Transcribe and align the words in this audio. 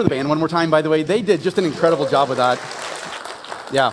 for 0.00 0.04
the 0.04 0.08
band 0.08 0.30
one 0.30 0.38
more 0.38 0.48
time, 0.48 0.70
by 0.70 0.80
the 0.80 0.88
way. 0.88 1.02
They 1.02 1.20
did 1.20 1.42
just 1.42 1.58
an 1.58 1.66
incredible 1.66 2.08
job 2.08 2.30
with 2.30 2.38
that. 2.38 2.58
Yeah. 3.70 3.92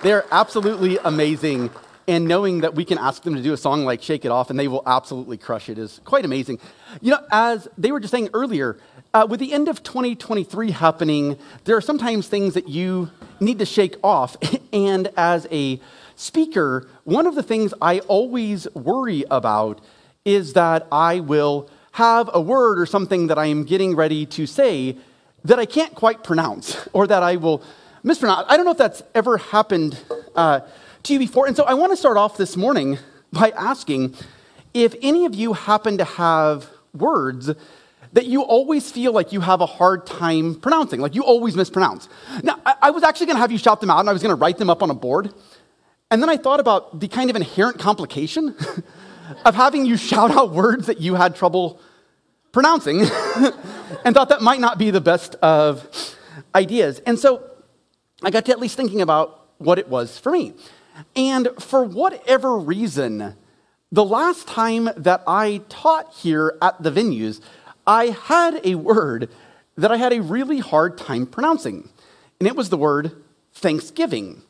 They're 0.00 0.24
absolutely 0.30 0.96
amazing. 0.98 1.70
And 2.06 2.28
knowing 2.28 2.60
that 2.60 2.76
we 2.76 2.84
can 2.84 2.98
ask 2.98 3.24
them 3.24 3.34
to 3.34 3.42
do 3.42 3.52
a 3.52 3.56
song 3.56 3.84
like 3.84 4.00
Shake 4.00 4.24
It 4.24 4.28
Off 4.28 4.48
and 4.48 4.56
they 4.56 4.68
will 4.68 4.84
absolutely 4.86 5.36
crush 5.36 5.68
it 5.68 5.76
is 5.76 6.00
quite 6.04 6.24
amazing. 6.24 6.60
You 7.00 7.10
know, 7.10 7.26
as 7.32 7.66
they 7.76 7.90
were 7.90 7.98
just 7.98 8.12
saying 8.12 8.28
earlier, 8.32 8.78
uh, 9.12 9.26
with 9.28 9.40
the 9.40 9.52
end 9.52 9.66
of 9.66 9.82
2023 9.82 10.70
happening, 10.70 11.36
there 11.64 11.76
are 11.76 11.80
sometimes 11.80 12.28
things 12.28 12.54
that 12.54 12.68
you 12.68 13.10
need 13.40 13.58
to 13.58 13.66
shake 13.66 13.96
off. 14.04 14.36
and 14.72 15.10
as 15.16 15.48
a 15.50 15.80
speaker, 16.14 16.88
one 17.02 17.26
of 17.26 17.34
the 17.34 17.42
things 17.42 17.74
I 17.82 17.98
always 18.00 18.72
worry 18.72 19.24
about 19.32 19.80
is 20.24 20.52
that 20.52 20.86
I 20.92 21.18
will 21.18 21.68
have 21.90 22.30
a 22.32 22.40
word 22.40 22.78
or 22.78 22.86
something 22.86 23.26
that 23.26 23.36
I 23.36 23.46
am 23.46 23.64
getting 23.64 23.96
ready 23.96 24.24
to 24.26 24.46
say 24.46 24.96
that 25.44 25.58
I 25.58 25.66
can't 25.66 25.94
quite 25.94 26.24
pronounce 26.24 26.88
or 26.92 27.06
that 27.06 27.22
I 27.22 27.36
will 27.36 27.62
mispronounce. 28.02 28.46
I 28.48 28.56
don't 28.56 28.64
know 28.64 28.72
if 28.72 28.78
that's 28.78 29.02
ever 29.14 29.38
happened 29.38 29.98
uh, 30.34 30.60
to 31.04 31.12
you 31.12 31.18
before. 31.18 31.46
And 31.46 31.56
so 31.56 31.64
I 31.64 31.74
want 31.74 31.92
to 31.92 31.96
start 31.96 32.16
off 32.16 32.36
this 32.36 32.56
morning 32.56 32.98
by 33.32 33.50
asking 33.50 34.14
if 34.74 34.94
any 35.02 35.24
of 35.24 35.34
you 35.34 35.52
happen 35.54 35.98
to 35.98 36.04
have 36.04 36.68
words 36.94 37.50
that 38.12 38.26
you 38.26 38.42
always 38.42 38.90
feel 38.90 39.12
like 39.12 39.32
you 39.32 39.40
have 39.40 39.60
a 39.60 39.66
hard 39.66 40.06
time 40.06 40.54
pronouncing, 40.54 41.00
like 41.00 41.14
you 41.14 41.22
always 41.22 41.56
mispronounce. 41.56 42.08
Now, 42.42 42.58
I, 42.64 42.74
I 42.82 42.90
was 42.90 43.02
actually 43.02 43.26
going 43.26 43.36
to 43.36 43.40
have 43.40 43.52
you 43.52 43.58
shout 43.58 43.80
them 43.80 43.90
out 43.90 44.00
and 44.00 44.08
I 44.08 44.12
was 44.12 44.22
going 44.22 44.34
to 44.34 44.40
write 44.40 44.58
them 44.58 44.70
up 44.70 44.82
on 44.82 44.90
a 44.90 44.94
board. 44.94 45.32
And 46.10 46.22
then 46.22 46.30
I 46.30 46.36
thought 46.36 46.60
about 46.60 47.00
the 47.00 47.08
kind 47.08 47.28
of 47.28 47.36
inherent 47.36 47.78
complication 47.78 48.54
of 49.44 49.54
having 49.54 49.84
you 49.84 49.96
shout 49.96 50.30
out 50.30 50.52
words 50.52 50.86
that 50.86 51.00
you 51.00 51.16
had 51.16 51.36
trouble 51.36 51.80
pronouncing 52.52 53.00
and 54.04 54.14
thought 54.14 54.28
that 54.28 54.42
might 54.42 54.60
not 54.60 54.78
be 54.78 54.90
the 54.90 55.00
best 55.00 55.34
of 55.36 56.16
ideas. 56.54 57.00
And 57.06 57.18
so 57.18 57.48
I 58.22 58.30
got 58.30 58.44
to 58.46 58.52
at 58.52 58.60
least 58.60 58.76
thinking 58.76 59.00
about 59.00 59.48
what 59.58 59.78
it 59.78 59.88
was 59.88 60.18
for 60.18 60.32
me. 60.32 60.54
And 61.14 61.48
for 61.58 61.84
whatever 61.84 62.58
reason, 62.58 63.36
the 63.92 64.04
last 64.04 64.48
time 64.48 64.90
that 64.96 65.22
I 65.26 65.62
taught 65.68 66.12
here 66.14 66.56
at 66.60 66.82
the 66.82 66.90
venues, 66.90 67.40
I 67.86 68.06
had 68.06 68.60
a 68.64 68.74
word 68.74 69.30
that 69.76 69.92
I 69.92 69.96
had 69.96 70.12
a 70.12 70.20
really 70.20 70.58
hard 70.58 70.98
time 70.98 71.26
pronouncing. 71.26 71.88
And 72.40 72.46
it 72.46 72.56
was 72.56 72.68
the 72.68 72.76
word 72.76 73.22
Thanksgiving. 73.54 74.42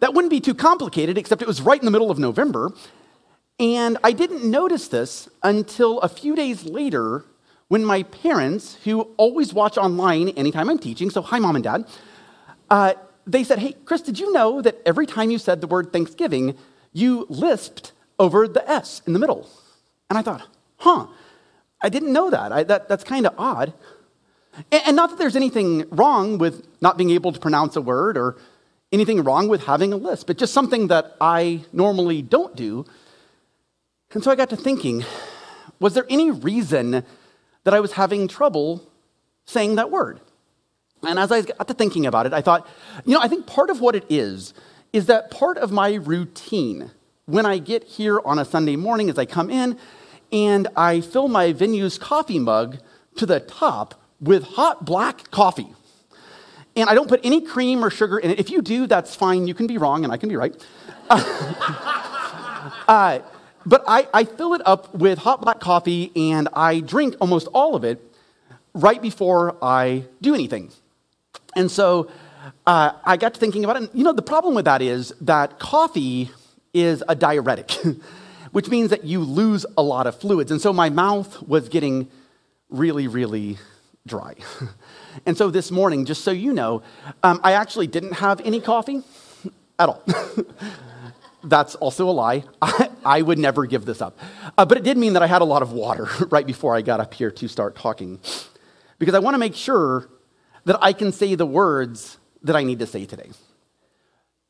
That 0.00 0.14
wouldn't 0.14 0.30
be 0.30 0.40
too 0.40 0.54
complicated, 0.54 1.16
except 1.16 1.42
it 1.42 1.48
was 1.48 1.62
right 1.62 1.80
in 1.80 1.84
the 1.84 1.90
middle 1.90 2.10
of 2.10 2.18
November. 2.18 2.72
And 3.58 3.96
I 4.04 4.12
didn't 4.12 4.48
notice 4.48 4.88
this 4.88 5.28
until 5.42 6.00
a 6.00 6.08
few 6.08 6.36
days 6.36 6.64
later 6.64 7.24
when 7.68 7.84
my 7.84 8.04
parents, 8.04 8.78
who 8.84 9.02
always 9.16 9.52
watch 9.52 9.76
online 9.76 10.28
anytime 10.30 10.70
I'm 10.70 10.78
teaching, 10.78 11.10
so 11.10 11.22
hi, 11.22 11.38
mom 11.38 11.56
and 11.56 11.64
dad, 11.64 11.86
uh, 12.70 12.94
they 13.26 13.42
said, 13.42 13.58
Hey, 13.58 13.74
Chris, 13.84 14.02
did 14.02 14.18
you 14.18 14.32
know 14.32 14.62
that 14.62 14.80
every 14.86 15.06
time 15.06 15.30
you 15.30 15.38
said 15.38 15.60
the 15.60 15.66
word 15.66 15.92
Thanksgiving, 15.92 16.56
you 16.92 17.26
lisped 17.28 17.92
over 18.18 18.46
the 18.46 18.68
S 18.70 19.02
in 19.06 19.12
the 19.12 19.18
middle? 19.18 19.48
And 20.08 20.18
I 20.18 20.22
thought, 20.22 20.46
Huh, 20.78 21.08
I 21.80 21.88
didn't 21.88 22.12
know 22.12 22.30
that. 22.30 22.52
I, 22.52 22.62
that 22.64 22.88
that's 22.88 23.04
kind 23.04 23.26
of 23.26 23.34
odd. 23.36 23.72
And, 24.70 24.82
and 24.86 24.96
not 24.96 25.10
that 25.10 25.18
there's 25.18 25.36
anything 25.36 25.86
wrong 25.90 26.38
with 26.38 26.66
not 26.80 26.96
being 26.96 27.10
able 27.10 27.32
to 27.32 27.40
pronounce 27.40 27.76
a 27.76 27.80
word 27.82 28.16
or 28.16 28.36
anything 28.92 29.22
wrong 29.24 29.48
with 29.48 29.64
having 29.64 29.92
a 29.92 29.96
lisp, 29.96 30.28
but 30.28 30.38
just 30.38 30.52
something 30.52 30.86
that 30.88 31.16
I 31.20 31.64
normally 31.72 32.22
don't 32.22 32.54
do. 32.54 32.86
And 34.12 34.22
so 34.22 34.30
I 34.30 34.36
got 34.36 34.50
to 34.50 34.56
thinking, 34.56 35.04
was 35.80 35.94
there 35.94 36.06
any 36.08 36.30
reason 36.30 37.04
that 37.66 37.74
I 37.74 37.80
was 37.80 37.92
having 37.92 38.28
trouble 38.28 38.88
saying 39.44 39.74
that 39.74 39.90
word? 39.90 40.20
And 41.02 41.18
as 41.18 41.32
I 41.32 41.42
got 41.42 41.66
to 41.66 41.74
thinking 41.74 42.06
about 42.06 42.24
it, 42.24 42.32
I 42.32 42.40
thought, 42.40 42.64
you 43.04 43.14
know, 43.14 43.20
I 43.20 43.26
think 43.26 43.44
part 43.44 43.70
of 43.70 43.80
what 43.80 43.96
it 43.96 44.04
is, 44.08 44.54
is 44.92 45.06
that 45.06 45.32
part 45.32 45.58
of 45.58 45.72
my 45.72 45.94
routine 45.94 46.92
when 47.24 47.44
I 47.44 47.58
get 47.58 47.82
here 47.82 48.20
on 48.24 48.38
a 48.38 48.44
Sunday 48.44 48.76
morning 48.76 49.10
as 49.10 49.18
I 49.18 49.24
come 49.24 49.50
in 49.50 49.76
and 50.30 50.68
I 50.76 51.00
fill 51.00 51.26
my 51.26 51.52
venue's 51.52 51.98
coffee 51.98 52.38
mug 52.38 52.76
to 53.16 53.26
the 53.26 53.40
top 53.40 54.00
with 54.20 54.44
hot 54.44 54.84
black 54.84 55.32
coffee. 55.32 55.74
And 56.76 56.88
I 56.88 56.94
don't 56.94 57.08
put 57.08 57.18
any 57.24 57.40
cream 57.40 57.84
or 57.84 57.90
sugar 57.90 58.18
in 58.18 58.30
it. 58.30 58.38
If 58.38 58.48
you 58.48 58.62
do, 58.62 58.86
that's 58.86 59.16
fine. 59.16 59.48
You 59.48 59.54
can 59.54 59.66
be 59.66 59.76
wrong 59.76 60.04
and 60.04 60.12
I 60.12 60.18
can 60.18 60.28
be 60.28 60.36
right. 60.36 60.54
uh, 61.10 63.18
but 63.66 63.82
I, 63.86 64.08
I 64.14 64.24
fill 64.24 64.54
it 64.54 64.62
up 64.64 64.94
with 64.94 65.18
hot 65.18 65.42
black 65.42 65.58
coffee 65.58 66.12
and 66.14 66.48
I 66.52 66.80
drink 66.80 67.16
almost 67.20 67.48
all 67.48 67.74
of 67.74 67.84
it 67.84 68.00
right 68.72 69.02
before 69.02 69.56
I 69.60 70.04
do 70.20 70.34
anything. 70.34 70.70
And 71.56 71.70
so 71.70 72.08
uh, 72.66 72.92
I 73.04 73.16
got 73.16 73.34
to 73.34 73.40
thinking 73.40 73.64
about 73.64 73.76
it. 73.76 73.82
And, 73.82 73.90
you 73.92 74.04
know, 74.04 74.12
the 74.12 74.22
problem 74.22 74.54
with 74.54 74.66
that 74.66 74.82
is 74.82 75.12
that 75.20 75.58
coffee 75.58 76.30
is 76.72 77.02
a 77.08 77.16
diuretic, 77.16 77.72
which 78.52 78.68
means 78.68 78.90
that 78.90 79.04
you 79.04 79.20
lose 79.20 79.66
a 79.76 79.82
lot 79.82 80.06
of 80.06 80.18
fluids. 80.18 80.52
And 80.52 80.60
so 80.60 80.72
my 80.72 80.88
mouth 80.88 81.42
was 81.42 81.68
getting 81.68 82.08
really, 82.68 83.08
really 83.08 83.58
dry. 84.06 84.34
and 85.26 85.36
so 85.36 85.50
this 85.50 85.72
morning, 85.72 86.04
just 86.04 86.22
so 86.22 86.30
you 86.30 86.52
know, 86.52 86.82
um, 87.24 87.40
I 87.42 87.52
actually 87.52 87.88
didn't 87.88 88.12
have 88.12 88.40
any 88.42 88.60
coffee 88.60 89.02
at 89.78 89.88
all. 89.88 90.04
That's 91.44 91.74
also 91.76 92.08
a 92.08 92.12
lie. 92.12 92.44
I, 92.60 92.90
I, 93.06 93.22
would 93.22 93.38
never 93.38 93.66
give 93.66 93.84
this 93.84 94.02
up. 94.02 94.18
Uh, 94.58 94.64
but 94.64 94.78
it 94.78 94.84
did 94.84 94.98
mean 94.98 95.12
that 95.14 95.22
I 95.22 95.26
had 95.26 95.42
a 95.42 95.44
lot 95.44 95.62
of 95.62 95.72
water 95.72 96.08
right 96.30 96.46
before 96.46 96.74
I 96.74 96.82
got 96.82 97.00
up 97.00 97.14
here 97.14 97.30
to 97.30 97.48
start 97.48 97.76
talking. 97.76 98.20
Because 98.98 99.14
I 99.14 99.18
want 99.18 99.34
to 99.34 99.38
make 99.38 99.54
sure 99.54 100.08
that 100.64 100.78
I 100.82 100.92
can 100.92 101.12
say 101.12 101.34
the 101.34 101.46
words 101.46 102.18
that 102.42 102.56
I 102.56 102.62
need 102.62 102.78
to 102.80 102.86
say 102.86 103.04
today. 103.04 103.30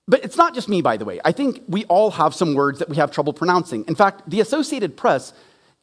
But 0.08 0.24
it's 0.24 0.36
not 0.36 0.54
just 0.54 0.68
me, 0.68 0.82
by 0.82 0.96
the 0.96 1.04
way. 1.04 1.20
I 1.24 1.32
think 1.32 1.62
we 1.68 1.84
all 1.86 2.12
have 2.12 2.34
some 2.34 2.54
words 2.54 2.78
that 2.78 2.88
we 2.88 2.96
have 2.96 3.10
trouble 3.10 3.32
pronouncing. 3.32 3.84
In 3.88 3.94
fact, 3.94 4.28
the 4.30 4.40
Associated 4.40 4.96
Press 4.96 5.32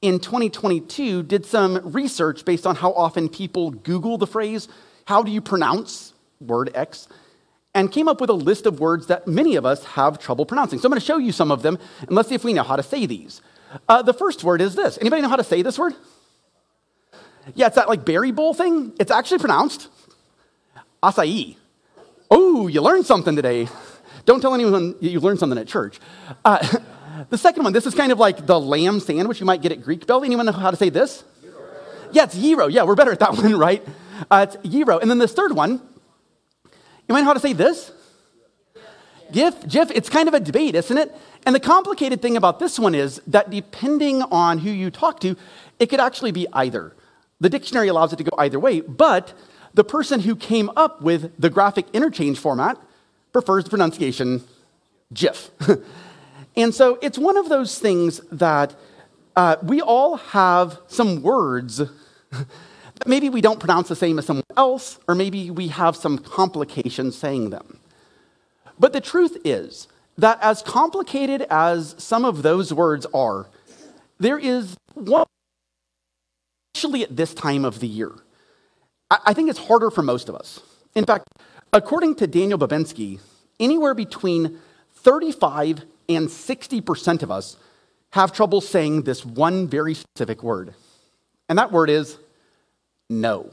in 0.01 0.19
2022 0.19 1.23
did 1.23 1.45
some 1.45 1.91
research 1.91 2.45
based 2.45 2.65
on 2.65 2.75
how 2.75 2.93
often 2.93 3.29
people 3.29 3.71
Google 3.71 4.17
the 4.17 4.27
phrase, 4.27 4.67
How 5.05 5.23
do 5.23 5.31
you 5.31 5.41
pronounce 5.41 6.13
word 6.39 6.71
X? 6.73 7.07
And 7.75 7.91
came 7.91 8.07
up 8.07 8.21
with 8.21 8.29
a 8.29 8.33
list 8.33 8.65
of 8.65 8.79
words 8.79 9.07
that 9.07 9.27
many 9.27 9.55
of 9.55 9.65
us 9.65 9.83
have 9.83 10.19
trouble 10.19 10.45
pronouncing. 10.45 10.79
So 10.79 10.85
I'm 10.85 10.91
going 10.91 10.99
to 10.99 11.05
show 11.05 11.17
you 11.17 11.31
some 11.31 11.51
of 11.51 11.61
them, 11.61 11.79
and 12.01 12.11
let's 12.11 12.29
see 12.29 12.35
if 12.35 12.43
we 12.43 12.53
know 12.53 12.63
how 12.63 12.75
to 12.75 12.83
say 12.83 13.05
these. 13.05 13.41
Uh, 13.89 14.01
the 14.01 14.13
first 14.13 14.43
word 14.43 14.61
is 14.61 14.75
this. 14.75 14.97
Anybody 14.99 15.21
know 15.21 15.29
how 15.29 15.35
to 15.35 15.43
say 15.43 15.61
this 15.61 15.79
word? 15.79 15.95
Yeah, 17.55 17.67
it's 17.67 17.75
that 17.75 17.89
like 17.89 18.05
berry 18.05 18.31
bowl 18.31 18.53
thing. 18.53 18.93
It's 18.99 19.11
actually 19.11 19.39
pronounced 19.39 19.89
acai. 21.01 21.57
Oh, 22.31 22.67
you 22.67 22.81
learned 22.81 23.05
something 23.05 23.35
today. 23.35 23.67
Don't 24.25 24.39
tell 24.39 24.53
anyone 24.53 24.95
you 25.01 25.19
learned 25.19 25.39
something 25.39 25.57
at 25.57 25.67
church. 25.67 25.99
Uh, 26.45 26.65
the 27.29 27.37
second 27.37 27.63
one, 27.63 27.73
this 27.73 27.85
is 27.85 27.93
kind 27.93 28.11
of 28.11 28.19
like 28.19 28.45
the 28.45 28.59
lamb 28.59 28.99
sandwich 28.99 29.39
you 29.39 29.45
might 29.45 29.61
get 29.61 29.71
at 29.71 29.81
Greek 29.83 30.07
Bell. 30.07 30.23
Anyone 30.23 30.45
know 30.45 30.51
how 30.53 30.71
to 30.71 30.77
say 30.77 30.89
this? 30.89 31.23
Yeah, 32.11 32.23
it's 32.23 32.37
gyro. 32.37 32.67
Yeah, 32.67 32.83
we're 32.83 32.95
better 32.95 33.11
at 33.11 33.19
that 33.19 33.33
one, 33.37 33.57
right? 33.57 33.85
Uh, 34.31 34.45
it's 34.47 34.67
gyro. 34.67 34.99
And 34.99 35.09
then 35.09 35.17
this 35.17 35.33
third 35.33 35.53
one, 35.53 35.81
might 37.13 37.21
know 37.21 37.27
how 37.27 37.33
to 37.33 37.39
say 37.39 37.53
this? 37.53 37.91
GIF, 39.31 39.67
GIF, 39.67 39.91
it's 39.91 40.09
kind 40.09 40.27
of 40.27 40.33
a 40.33 40.39
debate, 40.39 40.75
isn't 40.75 40.97
it? 40.97 41.15
And 41.45 41.55
the 41.55 41.59
complicated 41.59 42.21
thing 42.21 42.37
about 42.37 42.59
this 42.59 42.77
one 42.77 42.95
is 42.95 43.21
that 43.27 43.49
depending 43.49 44.21
on 44.23 44.59
who 44.59 44.69
you 44.69 44.91
talk 44.91 45.19
to, 45.21 45.35
it 45.79 45.87
could 45.87 45.99
actually 45.99 46.31
be 46.31 46.47
either. 46.53 46.93
The 47.39 47.49
dictionary 47.49 47.87
allows 47.87 48.13
it 48.13 48.17
to 48.17 48.23
go 48.23 48.35
either 48.37 48.59
way, 48.59 48.81
but 48.81 49.33
the 49.73 49.83
person 49.83 50.21
who 50.21 50.35
came 50.35 50.69
up 50.75 51.01
with 51.01 51.31
the 51.39 51.49
graphic 51.49 51.87
interchange 51.93 52.39
format 52.39 52.77
prefers 53.31 53.63
the 53.63 53.69
pronunciation 53.69 54.43
GIF. 55.13 55.51
and 56.55 56.73
so 56.73 56.99
it's 57.01 57.17
one 57.17 57.37
of 57.37 57.49
those 57.49 57.79
things 57.79 58.21
that 58.31 58.75
uh, 59.35 59.57
we 59.63 59.81
all 59.81 60.17
have 60.17 60.79
some 60.87 61.23
words 61.23 61.81
maybe 63.05 63.29
we 63.29 63.41
don't 63.41 63.59
pronounce 63.59 63.87
the 63.87 63.95
same 63.95 64.19
as 64.19 64.25
someone 64.25 64.43
else, 64.57 64.99
or 65.07 65.15
maybe 65.15 65.51
we 65.51 65.69
have 65.69 65.95
some 65.95 66.17
complications 66.17 67.17
saying 67.17 67.49
them. 67.49 67.79
But 68.79 68.93
the 68.93 69.01
truth 69.01 69.37
is 69.43 69.87
that 70.17 70.39
as 70.41 70.61
complicated 70.61 71.45
as 71.49 71.95
some 71.97 72.25
of 72.25 72.43
those 72.43 72.73
words 72.73 73.05
are, 73.13 73.47
there 74.19 74.37
is 74.37 74.77
one, 74.93 75.25
especially 76.75 77.03
at 77.03 77.15
this 77.15 77.33
time 77.33 77.65
of 77.65 77.79
the 77.79 77.87
year, 77.87 78.11
I 79.09 79.33
think 79.33 79.49
it's 79.49 79.59
harder 79.59 79.91
for 79.91 80.01
most 80.01 80.29
of 80.29 80.35
us. 80.35 80.59
In 80.95 81.05
fact, 81.05 81.27
according 81.71 82.15
to 82.15 82.27
Daniel 82.27 82.57
Babinski, 82.57 83.19
anywhere 83.59 83.93
between 83.93 84.59
35 84.95 85.85
and 86.09 86.27
60% 86.27 87.23
of 87.23 87.31
us 87.31 87.57
have 88.11 88.31
trouble 88.31 88.61
saying 88.61 89.03
this 89.03 89.25
one 89.25 89.67
very 89.67 89.93
specific 89.93 90.43
word. 90.43 90.73
And 91.49 91.57
that 91.59 91.71
word 91.71 91.89
is 91.89 92.17
no. 93.21 93.51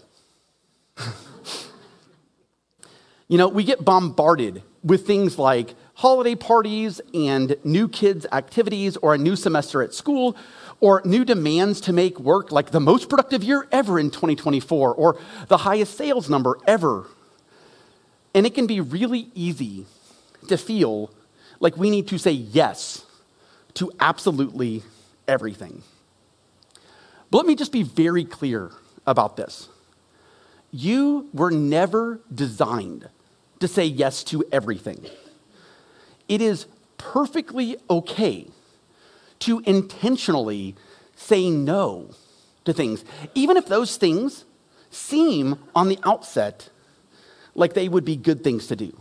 you 3.29 3.39
know, 3.39 3.49
we 3.49 3.65
get 3.65 3.85
bombarded 3.85 4.62
with 4.83 5.07
things 5.07 5.39
like 5.39 5.75
holiday 5.95 6.35
parties 6.35 7.01
and 7.12 7.57
new 7.62 7.89
kids' 7.89 8.27
activities, 8.33 8.97
or 8.99 9.15
a 9.15 9.19
new 9.19 9.37
semester 9.37 9.83
at 9.83 9.93
school, 9.93 10.35
or 10.81 11.03
new 11.05 11.25
demands 11.25 11.81
to 11.83 11.93
make 11.93 12.19
work 12.19 12.51
like 12.51 12.71
the 12.71 12.81
most 12.81 13.09
productive 13.11 13.45
year 13.45 13.69
ever 13.71 13.99
in 13.99 14.11
2024, 14.11 14.95
or 14.95 15.19
the 15.49 15.59
highest 15.59 15.97
sales 15.97 16.31
number 16.31 16.59
ever. 16.67 17.07
And 18.35 18.47
it 18.47 18.55
can 18.55 18.67
be 18.67 18.81
really 18.81 19.29
easy 19.35 19.85
to 20.49 20.57
feel 20.57 21.11
like 21.59 21.77
we 21.77 21.91
need 21.91 22.09
to 22.09 22.19
say 22.19 22.31
yes 22.31 23.05
to 23.75 23.93
absolutely 24.01 24.83
everything. 25.29 25.83
But 27.31 27.39
let 27.39 27.47
me 27.47 27.55
just 27.55 27.73
be 27.73 27.83
very 27.83 28.25
clear 28.25 28.71
about 29.11 29.37
this. 29.37 29.69
You 30.71 31.29
were 31.35 31.51
never 31.51 32.21
designed 32.33 33.09
to 33.59 33.69
say 33.69 33.85
yes 33.85 34.25
to 34.25 34.45
everything. 34.51 35.05
It 36.29 36.41
is 36.41 36.67
perfectly 36.97 37.77
okay 37.91 38.47
to 39.41 39.61
intentionally 39.61 40.77
say 41.17 41.51
no 41.51 42.11
to 42.65 42.73
things, 42.73 43.05
even 43.35 43.57
if 43.57 43.67
those 43.67 43.97
things 43.97 44.45
seem 44.91 45.59
on 45.75 45.89
the 45.89 45.99
outset 46.05 46.71
like 47.55 47.75
they 47.75 47.89
would 47.89 48.05
be 48.05 48.17
good 48.17 48.45
things 48.45 48.67
to 48.69 48.77
do. 48.77 48.97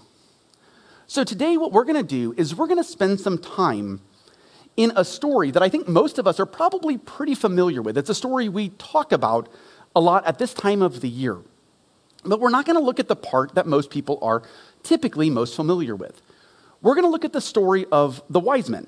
So, 1.08 1.24
today, 1.24 1.58
what 1.58 1.72
we're 1.72 1.86
going 1.86 1.96
to 1.96 2.04
do 2.04 2.34
is 2.38 2.56
we're 2.56 2.68
going 2.68 2.78
to 2.78 2.84
spend 2.84 3.20
some 3.20 3.38
time 3.38 4.02
in 4.78 4.94
a 4.96 5.04
story 5.04 5.52
that 5.52 5.64
I 5.64 5.68
think 5.68 5.88
most 5.88 6.20
of 6.20 6.28
us 6.28 6.40
are 6.40 6.46
probably 6.46 6.98
pretty 6.98 7.36
familiar 7.36 7.82
with. 7.82 7.98
It's 7.98 8.10
a 8.10 8.16
story 8.16 8.48
we 8.48 8.70
talk 8.70 9.12
about 9.12 9.50
a 10.00 10.02
lot 10.02 10.26
at 10.26 10.40
this 10.40 10.54
time 10.54 10.82
of 10.82 11.02
the 11.02 11.10
year. 11.10 11.38
But 12.24 12.40
we're 12.40 12.50
not 12.50 12.66
going 12.66 12.80
to 12.80 12.84
look 12.84 13.02
at 13.02 13.10
the 13.10 13.18
part 13.18 13.56
that 13.56 13.68
most 13.68 13.90
people 13.90 14.18
are 14.22 14.44
typically 14.82 15.30
most 15.30 15.58
familiar 15.58 15.94
with. 15.94 16.22
We're 16.82 16.96
going 16.96 17.04
to 17.04 17.10
look 17.10 17.26
at 17.26 17.34
the 17.34 17.42
story 17.42 17.86
of 17.92 18.24
the 18.30 18.40
wise 18.40 18.70
men. 18.70 18.88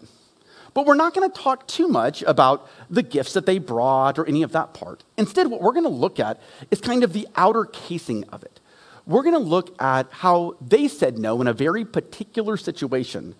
But 0.74 0.86
we're 0.86 0.96
not 0.96 1.14
going 1.14 1.30
to 1.30 1.38
talk 1.38 1.68
too 1.68 1.90
much 1.90 2.22
about 2.22 2.70
the 2.90 3.04
gifts 3.04 3.34
that 3.34 3.46
they 3.46 3.60
brought 3.60 4.18
or 4.18 4.26
any 4.26 4.42
of 4.42 4.54
that 4.54 4.74
part. 4.74 5.04
Instead, 5.18 5.48
what 5.48 5.62
we're 5.62 5.74
going 5.74 5.84
to 5.84 5.90
look 5.90 6.18
at 6.18 6.40
is 6.72 6.80
kind 6.80 7.04
of 7.04 7.12
the 7.12 7.28
outer 7.36 7.66
casing 7.66 8.24
of 8.30 8.42
it. 8.44 8.62
We're 9.06 9.24
going 9.24 9.36
to 9.36 9.40
look 9.40 9.76
at 9.82 10.08
how 10.12 10.56
they 10.62 10.88
said 10.88 11.18
no 11.18 11.42
in 11.42 11.48
a 11.48 11.54
very 11.54 11.84
particular 11.84 12.56
situation 12.56 13.36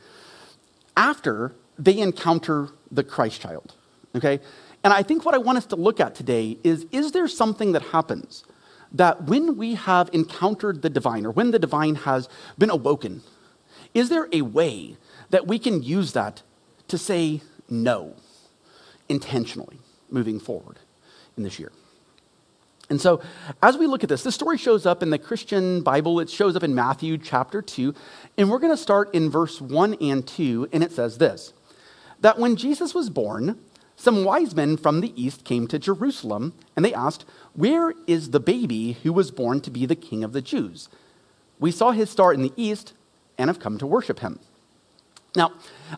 after 0.98 1.54
they 1.80 2.00
encounter 2.00 2.68
the 2.92 3.06
Christ 3.06 3.40
child. 3.40 3.76
Okay? 4.14 4.42
And 4.84 4.94
I 4.94 5.04
think 5.04 5.26
what 5.26 5.36
I 5.36 5.38
want 5.38 5.58
us 5.58 5.66
to 5.68 5.76
look 5.76 6.00
at 6.00 6.16
today 6.16 6.58
is 6.64 6.86
is 6.92 7.12
there 7.12 7.28
something 7.28 7.72
that 7.74 7.84
happens 7.84 8.44
that 8.92 9.24
when 9.24 9.56
we 9.58 9.76
have 9.76 10.10
encountered 10.12 10.82
the 10.82 10.90
divine 10.90 11.26
or 11.26 11.32
when 11.32 11.52
the 11.52 11.60
divine 11.60 11.96
has 11.96 12.28
been 12.58 12.70
awoken, 12.70 13.22
is 13.94 14.10
there 14.10 14.28
a 14.32 14.42
way 14.42 14.98
that 15.30 15.48
we 15.48 15.60
can 15.60 15.84
use 15.84 16.14
that 16.14 16.42
to 16.88 16.98
say 16.98 17.42
no 17.70 18.16
intentionally 19.08 19.80
moving 20.10 20.40
forward 20.40 20.80
in 21.38 21.44
this 21.44 21.60
year? 21.60 21.72
And 22.90 23.00
so, 23.00 23.22
as 23.64 23.78
we 23.78 23.88
look 23.88 24.04
at 24.04 24.10
this, 24.10 24.24
this 24.24 24.36
story 24.36 24.58
shows 24.58 24.86
up 24.86 25.02
in 25.02 25.12
the 25.12 25.18
Christian 25.18 25.82
Bible. 25.82 26.20
It 26.20 26.30
shows 26.30 26.58
up 26.58 26.64
in 26.64 26.76
Matthew 26.76 27.18
chapter 27.18 27.62
2. 27.62 27.96
And 28.38 28.50
we're 28.50 28.60
going 28.60 28.74
to 28.74 28.82
start 28.82 29.16
in 29.16 29.30
verse 29.30 29.62
1 29.62 29.94
and 30.02 30.28
2. 30.28 30.68
And 30.74 30.84
it 30.84 30.92
says 30.92 31.18
this 31.18 31.54
that 32.20 32.38
when 32.38 32.58
Jesus 32.58 32.94
was 32.94 33.10
born, 33.10 33.60
some 34.02 34.24
wise 34.24 34.56
men 34.56 34.78
from 34.78 35.02
the 35.02 35.14
east 35.22 35.46
came 35.46 35.68
to 35.68 35.78
Jerusalem, 35.78 36.54
and 36.76 36.84
they 36.84 36.94
asked, 36.94 37.24
Where 37.54 37.94
is 38.08 38.32
the 38.32 38.40
baby 38.40 38.94
who 39.04 39.14
was 39.14 39.30
born 39.30 39.62
to 39.62 39.70
be 39.70 39.86
the 39.86 39.96
king 39.96 40.24
of 40.24 40.34
the 40.34 40.42
Jews? 40.42 40.90
We 41.60 41.70
saw 41.70 41.92
his 41.92 42.10
star 42.10 42.34
in 42.34 42.42
the 42.42 42.54
east 42.58 42.94
and 43.38 43.48
have 43.48 43.60
come 43.60 43.78
to 43.78 43.86
worship 43.86 44.20
him. 44.20 44.40
Now, 45.36 45.52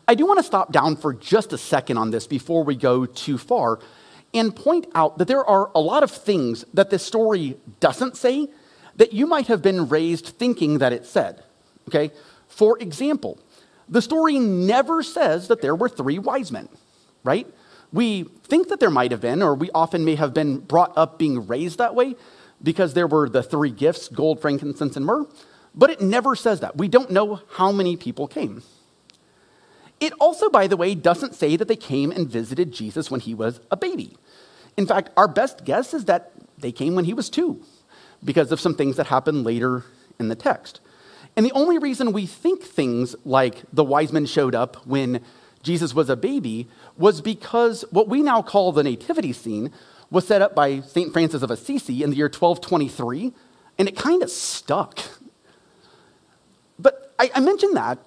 I 0.06 0.16
do 0.16 0.26
want 0.26 0.40
to 0.40 0.44
stop 0.44 0.74
down 0.74 0.98
for 0.98 1.14
just 1.14 1.54
a 1.54 1.58
second 1.58 1.98
on 1.98 2.12
this 2.12 2.28
before 2.28 2.66
we 2.66 2.76
go 2.76 3.06
too 3.06 3.38
far 3.38 3.80
and 4.34 4.54
point 4.54 4.86
out 4.94 5.18
that 5.18 5.30
there 5.30 5.46
are 5.46 5.72
a 5.74 5.80
lot 5.80 6.04
of 6.04 6.12
things 6.12 6.66
that 6.74 6.90
this 6.90 7.06
story 7.06 7.58
doesn't 7.80 8.18
say 8.18 8.50
that 8.98 9.14
you 9.14 9.26
might 9.26 9.48
have 9.48 9.62
been 9.62 9.88
raised 9.88 10.28
thinking 10.28 10.80
that 10.80 10.92
it 10.92 11.06
said. 11.06 11.42
Okay? 11.88 12.12
For 12.50 12.78
example, 12.80 13.40
the 13.88 14.02
story 14.02 14.40
never 14.40 15.04
says 15.04 15.48
that 15.48 15.62
there 15.62 15.76
were 15.76 15.88
three 15.88 16.20
wise 16.20 16.52
men, 16.52 16.68
right? 17.24 17.48
We 17.94 18.24
think 18.44 18.68
that 18.70 18.80
there 18.80 18.90
might 18.90 19.12
have 19.12 19.22
been, 19.22 19.42
or 19.42 19.54
we 19.54 19.70
often 19.74 20.04
may 20.04 20.16
have 20.16 20.34
been 20.34 20.58
brought 20.58 20.92
up 20.98 21.20
being 21.20 21.48
raised 21.48 21.78
that 21.78 21.96
way 21.96 22.16
because 22.62 22.96
there 22.96 23.08
were 23.08 23.30
the 23.30 23.44
three 23.44 23.70
gifts 23.70 24.10
gold, 24.10 24.42
frankincense, 24.42 24.98
and 24.98 25.06
myrrh, 25.06 25.28
but 25.76 25.90
it 25.90 26.02
never 26.02 26.36
says 26.36 26.60
that. 26.62 26.76
We 26.76 26.88
don't 26.88 27.12
know 27.12 27.42
how 27.52 27.72
many 27.72 27.96
people 27.96 28.28
came. 28.28 28.64
It 30.00 30.12
also, 30.20 30.50
by 30.50 30.68
the 30.68 30.76
way, 30.76 30.96
doesn't 30.96 31.36
say 31.36 31.56
that 31.56 31.68
they 31.68 31.76
came 31.76 32.12
and 32.12 32.28
visited 32.28 32.72
Jesus 32.74 33.12
when 33.12 33.22
he 33.22 33.34
was 33.34 33.62
a 33.72 33.78
baby. 33.78 34.18
In 34.76 34.88
fact, 34.88 35.12
our 35.16 35.28
best 35.28 35.64
guess 35.64 35.94
is 35.94 36.06
that 36.06 36.32
they 36.58 36.72
came 36.72 36.96
when 36.96 37.06
he 37.06 37.14
was 37.14 37.30
two 37.30 37.64
because 38.24 38.52
of 38.52 38.60
some 38.60 38.76
things 38.76 38.96
that 38.96 39.08
happened 39.08 39.44
later 39.44 39.86
in 40.20 40.30
the 40.30 40.36
text. 40.36 40.80
And 41.36 41.46
the 41.46 41.52
only 41.52 41.78
reason 41.78 42.12
we 42.12 42.26
think 42.26 42.64
things 42.64 43.16
like 43.24 43.64
the 43.72 43.84
wise 43.84 44.12
men 44.12 44.26
showed 44.26 44.56
up 44.56 44.86
when 44.86 45.22
Jesus 45.64 45.94
was 45.96 46.10
a 46.10 46.16
baby 46.16 46.68
was 46.98 47.22
because 47.22 47.84
what 47.90 48.08
we 48.08 48.22
now 48.22 48.42
call 48.42 48.72
the 48.72 48.84
nativity 48.84 49.34
scene 49.34 49.72
was 50.12 50.28
set 50.28 50.42
up 50.42 50.54
by 50.54 50.82
St. 50.82 51.12
Francis 51.12 51.42
of 51.42 51.50
Assisi 51.50 52.04
in 52.04 52.12
the 52.12 52.18
year 52.18 52.28
1223, 52.28 53.34
and 53.80 53.88
it 53.88 53.96
kind 53.96 54.22
of 54.22 54.30
stuck. 54.30 55.00
But 56.78 57.14
I, 57.18 57.32
I 57.34 57.40
mention 57.40 57.74
that 57.74 57.98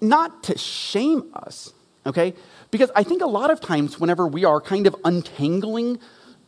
not 0.00 0.42
to 0.44 0.58
shame 0.58 1.30
us, 1.34 1.72
okay? 2.04 2.34
Because 2.70 2.90
I 2.96 3.02
think 3.02 3.22
a 3.22 3.26
lot 3.26 3.50
of 3.50 3.60
times, 3.60 4.00
whenever 4.00 4.26
we 4.26 4.44
are 4.44 4.60
kind 4.60 4.86
of 4.86 4.96
untangling 5.04 5.98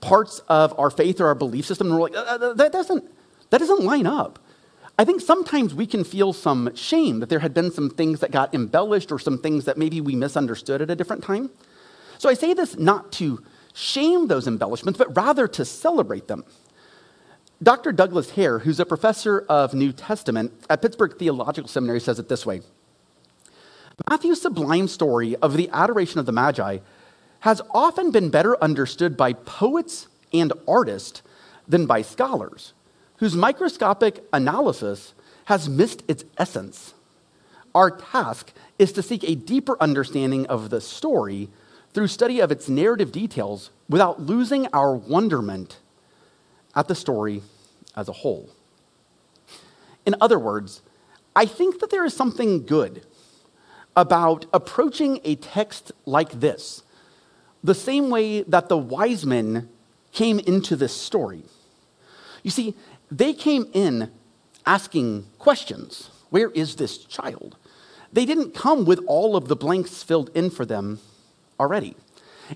parts 0.01 0.41
of 0.49 0.77
our 0.79 0.91
faith 0.91 1.21
or 1.21 1.27
our 1.27 1.35
belief 1.35 1.67
system, 1.67 1.89
and 1.89 1.97
we're 1.97 2.03
like, 2.03 2.17
uh, 2.17 2.39
uh, 2.41 2.53
that 2.55 2.73
doesn't, 2.73 3.05
that 3.51 3.59
doesn't 3.59 3.83
line 3.83 4.07
up. 4.07 4.39
I 4.99 5.05
think 5.05 5.21
sometimes 5.21 5.75
we 5.75 5.87
can 5.87 6.03
feel 6.03 6.33
some 6.33 6.75
shame 6.75 7.21
that 7.21 7.29
there 7.29 7.39
had 7.39 7.55
been 7.55 7.71
some 7.71 7.89
things 7.89 8.19
that 8.19 8.33
got 8.33 8.53
embellished 8.53 9.13
or 9.13 9.21
some 9.21 9.39
things 9.39 9.65
that 9.67 9.79
maybe 9.79 10.01
we 10.01 10.17
misunderstood 10.17 10.83
at 10.83 10.91
a 10.91 10.97
different 10.97 11.23
time. 11.23 11.51
So 12.19 12.29
I 12.29 12.35
say 12.35 12.53
this 12.53 12.77
not 12.77 13.13
to 13.13 13.45
shame 13.73 14.27
those 14.27 14.49
embellishments, 14.49 14.99
but 14.99 15.17
rather 15.17 15.47
to 15.47 15.65
celebrate 15.65 16.27
them. 16.27 16.45
Dr. 17.63 17.93
Douglas 17.93 18.31
Hare, 18.31 18.61
who's 18.61 18.81
a 18.81 18.87
professor 18.87 19.45
of 19.49 19.73
New 19.73 19.93
Testament 19.93 20.53
at 20.69 20.83
Pittsburgh 20.83 21.17
Theological 21.17 21.69
Seminary, 21.69 22.01
says 22.01 22.19
it 22.19 22.29
this 22.29 22.45
way 22.45 22.63
Matthew's 24.09 24.43
sublime 24.43 24.89
story 24.89 25.37
of 25.37 25.57
the 25.57 25.69
adoration 25.73 26.19
of 26.19 26.27
the 26.27 26.33
Magi 26.33 26.79
has 27.41 27.61
often 27.71 28.11
been 28.11 28.31
better 28.31 28.61
understood 28.63 29.17
by 29.17 29.33
poets 29.33 30.09
and 30.33 30.53
artists 30.67 31.23
than 31.69 31.87
by 31.87 32.03
scholars, 32.03 32.73
whose 33.19 33.37
microscopic 33.37 34.25
analysis 34.33 35.15
has 35.47 35.69
missed 35.69 36.03
its 36.09 36.25
essence. 36.37 36.95
Our 37.75 37.91
task 37.91 38.53
is 38.79 38.93
to 38.93 39.03
seek 39.03 39.25
a 39.25 39.35
deeper 39.35 39.77
understanding 39.81 40.47
of 40.47 40.71
the 40.71 40.81
story 40.81 41.49
through 41.93 42.09
study 42.09 42.41
of 42.41 42.51
its 42.53 42.69
narrative 42.69 43.13
details 43.13 43.71
without 43.89 44.21
losing 44.21 44.67
our 44.73 44.95
wonderment 44.95 45.79
at 46.75 46.89
the 46.89 46.95
story 46.95 47.43
as 47.97 48.09
a 48.09 48.13
whole. 48.13 48.51
In 50.07 50.15
other 50.21 50.39
words, 50.39 50.83
I 51.35 51.47
think 51.47 51.81
that 51.81 51.91
there 51.91 52.05
is 52.05 52.15
something 52.15 52.65
good 52.65 53.05
about 53.97 54.47
approaching 54.53 55.21
a 55.25 55.35
text 55.35 55.93
like 56.07 56.41
this, 56.41 56.83
the 57.65 57.75
same 57.75 58.11
way 58.11 58.43
that 58.43 58.69
the 58.69 58.79
wise 58.79 59.27
men 59.27 59.69
came 60.13 60.39
into 60.39 60.77
this 60.77 60.95
story. 60.95 61.43
You 62.43 62.51
see, 62.51 62.75
they 63.11 63.33
came 63.33 63.67
in 63.73 64.11
asking 64.67 65.27
questions 65.39 66.11
Where 66.31 66.51
is 66.51 66.77
this 66.77 66.99
child? 66.99 67.57
They 68.13 68.25
didn't 68.25 68.55
come 68.55 68.85
with 68.85 69.01
all 69.07 69.37
of 69.37 69.49
the 69.49 69.57
blanks 69.57 70.03
filled 70.03 70.31
in 70.35 70.51
for 70.51 70.65
them 70.65 71.01
already. 71.61 71.95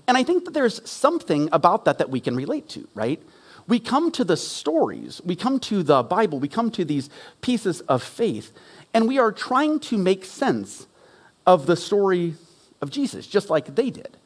And 0.07 0.17
I 0.17 0.23
think 0.23 0.45
that 0.45 0.53
there's 0.53 0.87
something 0.89 1.49
about 1.51 1.85
that 1.85 1.99
that 1.99 2.09
we 2.09 2.19
can 2.19 2.35
relate 2.35 2.67
to, 2.69 2.87
right? 2.95 3.21
We 3.67 3.79
come 3.79 4.11
to 4.13 4.23
the 4.23 4.35
stories, 4.35 5.21
we 5.23 5.35
come 5.35 5.59
to 5.61 5.83
the 5.83 6.03
Bible, 6.03 6.39
we 6.39 6.47
come 6.47 6.71
to 6.71 6.83
these 6.83 7.09
pieces 7.41 7.81
of 7.81 8.03
faith, 8.03 8.51
and 8.93 9.07
we 9.07 9.19
are 9.19 9.31
trying 9.31 9.79
to 9.81 9.97
make 9.97 10.25
sense 10.25 10.87
of 11.45 11.65
the 11.65 11.75
story 11.75 12.35
of 12.81 12.89
Jesus, 12.89 13.27
just 13.27 13.49
like 13.49 13.75
they 13.75 13.89
did. 13.89 14.17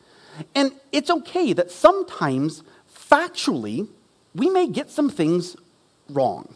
And 0.56 0.72
it's 0.92 1.10
okay 1.10 1.54
that 1.54 1.72
sometimes, 1.72 2.64
factually, 2.92 3.88
we 4.34 4.50
may 4.50 4.68
get 4.68 4.90
some 4.90 5.10
things 5.10 5.56
wrong. 6.10 6.54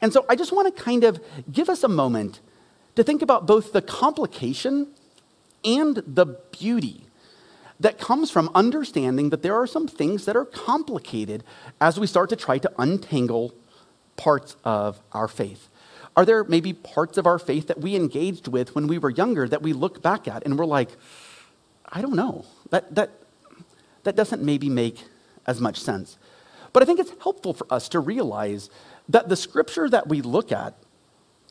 And 0.00 0.12
so 0.12 0.24
I 0.28 0.36
just 0.36 0.52
want 0.52 0.74
to 0.74 0.82
kind 0.82 1.04
of 1.04 1.20
give 1.50 1.68
us 1.68 1.82
a 1.82 1.88
moment 1.88 2.40
to 2.96 3.04
think 3.04 3.22
about 3.22 3.46
both 3.46 3.72
the 3.72 3.82
complication 3.82 4.88
and 5.64 5.96
the 6.06 6.26
beauty 6.26 7.06
that 7.78 7.98
comes 7.98 8.30
from 8.30 8.50
understanding 8.54 9.30
that 9.30 9.42
there 9.42 9.54
are 9.54 9.66
some 9.66 9.86
things 9.86 10.24
that 10.24 10.36
are 10.36 10.44
complicated 10.44 11.44
as 11.80 12.00
we 12.00 12.06
start 12.06 12.30
to 12.30 12.36
try 12.36 12.58
to 12.58 12.70
untangle 12.78 13.54
parts 14.16 14.56
of 14.64 15.00
our 15.12 15.28
faith. 15.28 15.68
Are 16.16 16.24
there 16.24 16.44
maybe 16.44 16.72
parts 16.72 17.18
of 17.18 17.26
our 17.26 17.38
faith 17.38 17.66
that 17.66 17.80
we 17.80 17.94
engaged 17.94 18.48
with 18.48 18.74
when 18.74 18.86
we 18.86 18.96
were 18.96 19.10
younger 19.10 19.46
that 19.48 19.60
we 19.60 19.74
look 19.74 20.00
back 20.00 20.26
at 20.26 20.44
and 20.46 20.58
we're 20.58 20.64
like, 20.64 20.88
I 21.90 22.00
don't 22.00 22.16
know. 22.16 22.46
That, 22.70 22.94
that, 22.94 23.10
that 24.04 24.16
doesn't 24.16 24.42
maybe 24.42 24.70
make 24.70 25.04
as 25.46 25.60
much 25.60 25.78
sense. 25.78 26.16
But 26.72 26.82
I 26.82 26.86
think 26.86 27.00
it's 27.00 27.12
helpful 27.22 27.54
for 27.54 27.66
us 27.72 27.88
to 27.90 28.00
realize 28.00 28.70
that 29.08 29.28
the 29.28 29.36
scripture 29.36 29.88
that 29.88 30.08
we 30.08 30.20
look 30.22 30.52
at 30.52 30.74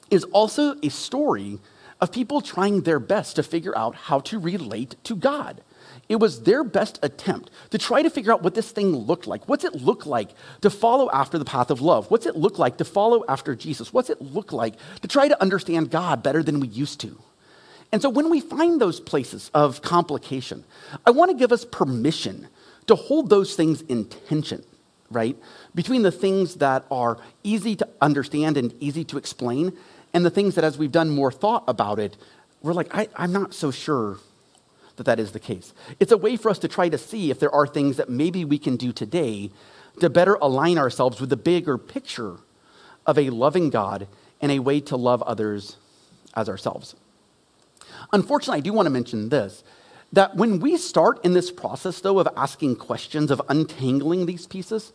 is 0.09 0.23
also 0.25 0.75
a 0.81 0.89
story 0.89 1.59
of 2.01 2.11
people 2.11 2.41
trying 2.41 2.81
their 2.81 2.99
best 2.99 3.37
to 3.37 3.43
figure 3.43 3.77
out 3.77 3.95
how 3.95 4.19
to 4.19 4.39
relate 4.39 4.95
to 5.03 5.15
God. 5.15 5.61
It 6.07 6.17
was 6.17 6.43
their 6.43 6.63
best 6.63 6.99
attempt 7.01 7.49
to 7.71 7.77
try 7.77 8.01
to 8.01 8.09
figure 8.09 8.31
out 8.31 8.43
what 8.43 8.53
this 8.53 8.71
thing 8.71 8.95
looked 8.95 9.27
like. 9.27 9.47
What's 9.47 9.63
it 9.63 9.75
look 9.75 10.05
like 10.05 10.29
to 10.61 10.69
follow 10.69 11.09
after 11.11 11.39
the 11.39 11.45
path 11.45 11.71
of 11.71 11.81
love? 11.81 12.11
What's 12.11 12.25
it 12.25 12.35
look 12.35 12.59
like 12.59 12.77
to 12.77 12.85
follow 12.85 13.23
after 13.27 13.55
Jesus? 13.55 13.91
What's 13.91 14.09
it 14.09 14.21
look 14.21 14.51
like 14.51 14.75
to 15.01 15.07
try 15.07 15.27
to 15.27 15.41
understand 15.41 15.89
God 15.89 16.21
better 16.21 16.43
than 16.43 16.59
we 16.59 16.67
used 16.67 16.99
to? 17.01 17.17
And 17.91 18.01
so 18.01 18.09
when 18.09 18.29
we 18.29 18.41
find 18.41 18.79
those 18.79 18.99
places 18.99 19.49
of 19.53 19.81
complication, 19.81 20.65
I 21.05 21.11
want 21.11 21.31
to 21.31 21.37
give 21.37 21.51
us 21.51 21.65
permission 21.65 22.49
to 22.87 22.95
hold 22.95 23.29
those 23.29 23.55
things 23.55 23.81
in 23.83 24.05
tension, 24.05 24.63
right? 25.09 25.37
Between 25.73 26.01
the 26.01 26.11
things 26.11 26.55
that 26.55 26.85
are 26.89 27.17
easy 27.43 27.75
to 27.75 27.87
understand 28.01 28.57
and 28.57 28.73
easy 28.79 29.03
to 29.05 29.17
explain, 29.17 29.73
and 30.13 30.25
the 30.25 30.29
things 30.29 30.55
that, 30.55 30.63
as 30.63 30.77
we've 30.77 30.91
done 30.91 31.09
more 31.09 31.31
thought 31.31 31.63
about 31.67 31.99
it, 31.99 32.17
we're 32.61 32.73
like, 32.73 32.93
I, 32.95 33.07
am 33.17 33.31
not 33.31 33.53
so 33.53 33.69
sure 33.71 34.17
that 34.95 35.05
that 35.05 35.19
is 35.19 35.31
the 35.33 35.39
case. 35.39 35.73
It's 35.99 36.11
a 36.11 36.17
way 36.17 36.37
for 36.37 36.49
us 36.49 36.59
to 36.59 36.67
try 36.67 36.89
to 36.89 36.97
see 36.97 37.29
if 37.29 37.39
there 37.39 37.53
are 37.53 37.67
things 37.67 37.97
that 37.97 38.09
maybe 38.09 38.45
we 38.45 38.57
can 38.57 38.77
do 38.77 38.91
today 38.91 39.51
to 39.99 40.09
better 40.09 40.35
align 40.35 40.77
ourselves 40.77 41.19
with 41.19 41.29
the 41.29 41.37
bigger 41.37 41.77
picture 41.77 42.37
of 43.05 43.17
a 43.17 43.29
loving 43.29 43.69
God 43.69 44.07
and 44.41 44.51
a 44.51 44.59
way 44.59 44.79
to 44.81 44.95
love 44.95 45.21
others 45.23 45.77
as 46.33 46.49
ourselves. 46.49 46.95
Unfortunately, 48.11 48.57
I 48.57 48.61
do 48.61 48.73
want 48.73 48.85
to 48.85 48.91
mention 48.91 49.29
this 49.29 49.63
that 50.15 50.35
when 50.37 50.59
we 50.59 50.77
start 50.77 51.23
in 51.25 51.33
this 51.33 51.51
process, 51.51 51.99
though, 51.99 52.19
of 52.19 52.27
asking 52.37 52.77
questions, 52.77 53.29
of 53.29 53.41
untangling 53.49 54.25
these 54.25 54.47
pieces, 54.47 54.93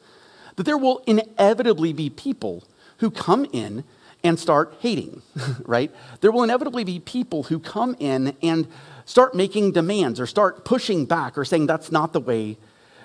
that 0.56 0.64
there 0.64 0.78
will 0.78 1.02
inevitably 1.06 1.92
be 1.92 2.08
people 2.08 2.64
who 2.98 3.10
come 3.10 3.46
in 3.52 3.84
and 4.24 4.38
start 4.38 4.74
hating, 4.80 5.20
right? 5.66 5.94
There 6.22 6.32
will 6.32 6.42
inevitably 6.42 6.84
be 6.84 7.00
people 7.00 7.44
who 7.44 7.58
come 7.58 7.96
in 7.98 8.34
and 8.42 8.66
start 9.04 9.34
making 9.34 9.72
demands 9.72 10.18
or 10.18 10.26
start 10.26 10.64
pushing 10.64 11.04
back 11.04 11.36
or 11.36 11.44
saying 11.44 11.66
that's 11.66 11.92
not 11.92 12.14
the 12.14 12.20
way 12.20 12.56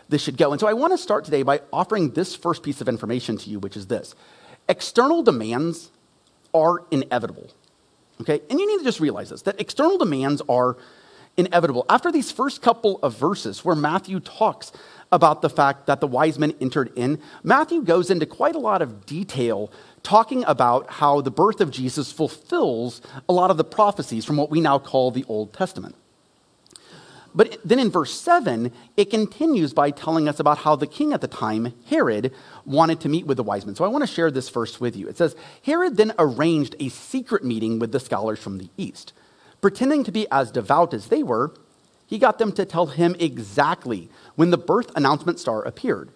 this 0.08 0.22
should 0.22 0.38
go. 0.38 0.52
And 0.52 0.60
so 0.60 0.68
I 0.68 0.74
want 0.74 0.94
to 0.94 0.98
start 0.98 1.26
today 1.26 1.44
by 1.44 1.62
offering 1.74 2.12
this 2.12 2.34
first 2.34 2.64
piece 2.64 2.80
of 2.80 2.88
information 2.88 3.38
to 3.40 3.50
you, 3.50 3.60
which 3.60 3.76
is 3.76 3.88
this 3.88 4.16
external 4.70 5.22
demands 5.22 5.92
are 6.54 6.86
inevitable. 6.92 7.50
Okay? 8.22 8.42
And 8.50 8.58
you 8.58 8.68
need 8.68 8.78
to 8.78 8.86
just 8.86 9.02
realize 9.02 9.32
this 9.32 9.42
that 9.42 9.60
external 9.60 9.98
demands 9.98 10.42
are 10.48 10.78
inevitable. 11.38 11.86
After 11.90 12.12
these 12.12 12.32
first 12.32 12.62
couple 12.62 13.00
of 13.00 13.18
verses 13.18 13.66
where 13.66 13.76
Matthew 13.76 14.20
talks 14.20 14.72
about 15.12 15.42
the 15.42 15.50
fact 15.50 15.88
that 15.88 16.00
the 16.00 16.08
wise 16.08 16.40
men 16.40 16.54
entered 16.60 16.92
in, 16.96 17.20
Matthew 17.44 17.82
goes 17.84 18.10
into 18.10 18.26
quite 18.26 18.56
a 18.56 18.60
lot 18.60 18.82
of 18.82 19.06
detail 19.06 19.72
talking 20.04 20.44
about 20.46 20.90
how 20.90 21.22
the 21.22 21.32
birth 21.32 21.62
of 21.62 21.72
Jesus 21.72 22.12
fulfills 22.12 23.02
a 23.28 23.34
lot 23.34 23.52
of 23.52 23.58
the 23.58 23.64
prophecies 23.64 24.26
from 24.26 24.38
what 24.38 24.50
we 24.50 24.62
now 24.62 24.80
call 24.80 25.12
the 25.12 25.26
Old 25.28 25.54
Testament. 25.54 25.96
But 27.34 27.58
then 27.66 27.80
in 27.80 27.92
verse 27.92 28.14
7, 28.14 28.72
it 28.96 29.10
continues 29.10 29.74
by 29.74 29.92
telling 29.92 30.30
us 30.30 30.40
about 30.40 30.60
how 30.60 30.78
the 30.78 30.88
king 30.88 31.12
at 31.12 31.20
the 31.20 31.28
time, 31.28 31.74
Herod, 31.88 32.34
wanted 32.64 33.02
to 33.02 33.10
meet 33.10 33.26
with 33.26 33.36
the 33.36 33.44
wise 33.44 33.66
men. 33.66 33.76
So 33.76 33.84
I 33.84 33.90
want 33.90 34.04
to 34.04 34.14
share 34.14 34.32
this 34.32 34.48
verse 34.48 34.80
with 34.80 34.96
you. 34.96 35.10
It 35.10 35.18
says 35.18 35.36
Herod 35.64 35.98
then 35.98 36.14
arranged 36.18 36.78
a 36.80 36.88
secret 36.88 37.44
meeting 37.44 37.78
with 37.78 37.92
the 37.92 38.00
scholars 38.00 38.40
from 38.40 38.58
the 38.58 38.70
east. 38.78 39.12
Pretending 39.66 40.04
to 40.04 40.12
be 40.12 40.28
as 40.30 40.52
devout 40.52 40.94
as 40.94 41.08
they 41.08 41.24
were, 41.24 41.52
he 42.06 42.20
got 42.20 42.38
them 42.38 42.52
to 42.52 42.66
tell 42.66 42.86
him 42.86 43.16
exactly 43.18 44.12
when 44.36 44.52
the 44.52 44.60
birth 44.60 44.92
announcement 44.96 45.40
star 45.40 45.64
appeared. 45.64 46.12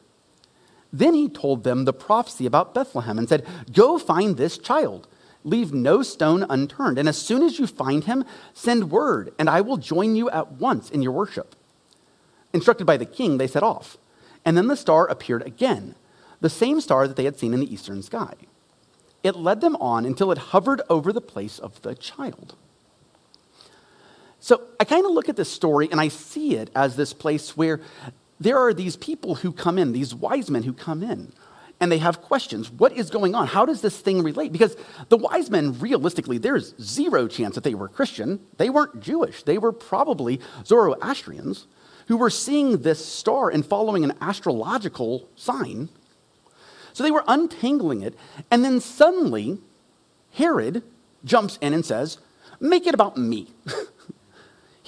Then 0.93 1.15
he 1.15 1.27
told 1.27 1.63
them 1.63 1.85
the 1.85 1.91
prophecy 1.91 2.45
about 2.45 2.75
Bethlehem 2.75 3.17
and 3.17 3.27
said, 3.27 3.47
Go 3.73 3.97
find 3.97 4.37
this 4.37 4.59
child. 4.59 5.07
Leave 5.43 5.73
no 5.73 6.03
stone 6.03 6.45
unturned. 6.47 6.99
And 6.99 7.09
as 7.09 7.17
soon 7.17 7.41
as 7.41 7.57
you 7.57 7.65
find 7.65 8.03
him, 8.03 8.23
send 8.53 8.91
word, 8.91 9.33
and 9.39 9.49
I 9.49 9.61
will 9.61 9.77
join 9.77 10.15
you 10.15 10.29
at 10.29 10.51
once 10.51 10.91
in 10.91 11.01
your 11.01 11.13
worship. 11.13 11.55
Instructed 12.53 12.85
by 12.85 12.97
the 12.97 13.03
king, 13.03 13.39
they 13.39 13.47
set 13.47 13.63
off. 13.63 13.97
And 14.45 14.55
then 14.55 14.67
the 14.67 14.77
star 14.77 15.07
appeared 15.07 15.41
again, 15.41 15.95
the 16.39 16.51
same 16.51 16.81
star 16.81 17.07
that 17.07 17.17
they 17.17 17.25
had 17.25 17.39
seen 17.39 17.55
in 17.55 17.61
the 17.61 17.73
eastern 17.73 18.03
sky. 18.03 18.35
It 19.23 19.35
led 19.35 19.61
them 19.61 19.75
on 19.77 20.05
until 20.05 20.31
it 20.31 20.37
hovered 20.53 20.83
over 20.87 21.11
the 21.11 21.19
place 21.19 21.57
of 21.57 21.81
the 21.81 21.95
child. 21.95 22.55
So 24.39 24.61
I 24.79 24.85
kind 24.85 25.05
of 25.05 25.11
look 25.11 25.29
at 25.29 25.35
this 25.35 25.51
story 25.51 25.89
and 25.91 25.99
I 25.99 26.07
see 26.07 26.55
it 26.55 26.69
as 26.75 26.95
this 26.95 27.13
place 27.13 27.57
where 27.57 27.81
there 28.39 28.57
are 28.57 28.73
these 28.73 28.95
people 28.95 29.35
who 29.35 29.51
come 29.51 29.77
in, 29.77 29.91
these 29.91 30.15
wise 30.15 30.49
men 30.49 30.63
who 30.63 30.73
come 30.73 31.03
in, 31.03 31.33
and 31.81 31.91
they 31.91 31.97
have 31.97 32.21
questions. 32.21 32.71
What 32.71 32.93
is 32.93 33.09
going 33.09 33.35
on? 33.35 33.47
How 33.47 33.65
does 33.65 33.81
this 33.81 33.99
thing 33.99 34.21
relate? 34.23 34.51
Because 34.51 34.75
the 35.09 35.17
wise 35.17 35.49
men, 35.49 35.79
realistically, 35.79 36.37
there's 36.37 36.73
zero 36.81 37.27
chance 37.27 37.55
that 37.55 37.63
they 37.63 37.73
were 37.73 37.87
Christian. 37.87 38.39
They 38.57 38.69
weren't 38.69 39.01
Jewish. 39.01 39.43
They 39.43 39.57
were 39.57 39.71
probably 39.71 40.39
Zoroastrians 40.65 41.67
who 42.07 42.17
were 42.17 42.29
seeing 42.29 42.79
this 42.79 43.05
star 43.05 43.49
and 43.49 43.65
following 43.65 44.03
an 44.03 44.13
astrological 44.19 45.29
sign. 45.35 45.89
So 46.93 47.03
they 47.03 47.11
were 47.11 47.23
untangling 47.27 48.01
it. 48.01 48.15
And 48.49 48.65
then 48.65 48.81
suddenly, 48.81 49.59
Herod 50.33 50.83
jumps 51.23 51.57
in 51.61 51.73
and 51.73 51.85
says, 51.85 52.17
Make 52.59 52.87
it 52.87 52.93
about 52.93 53.15
me. 53.15 53.47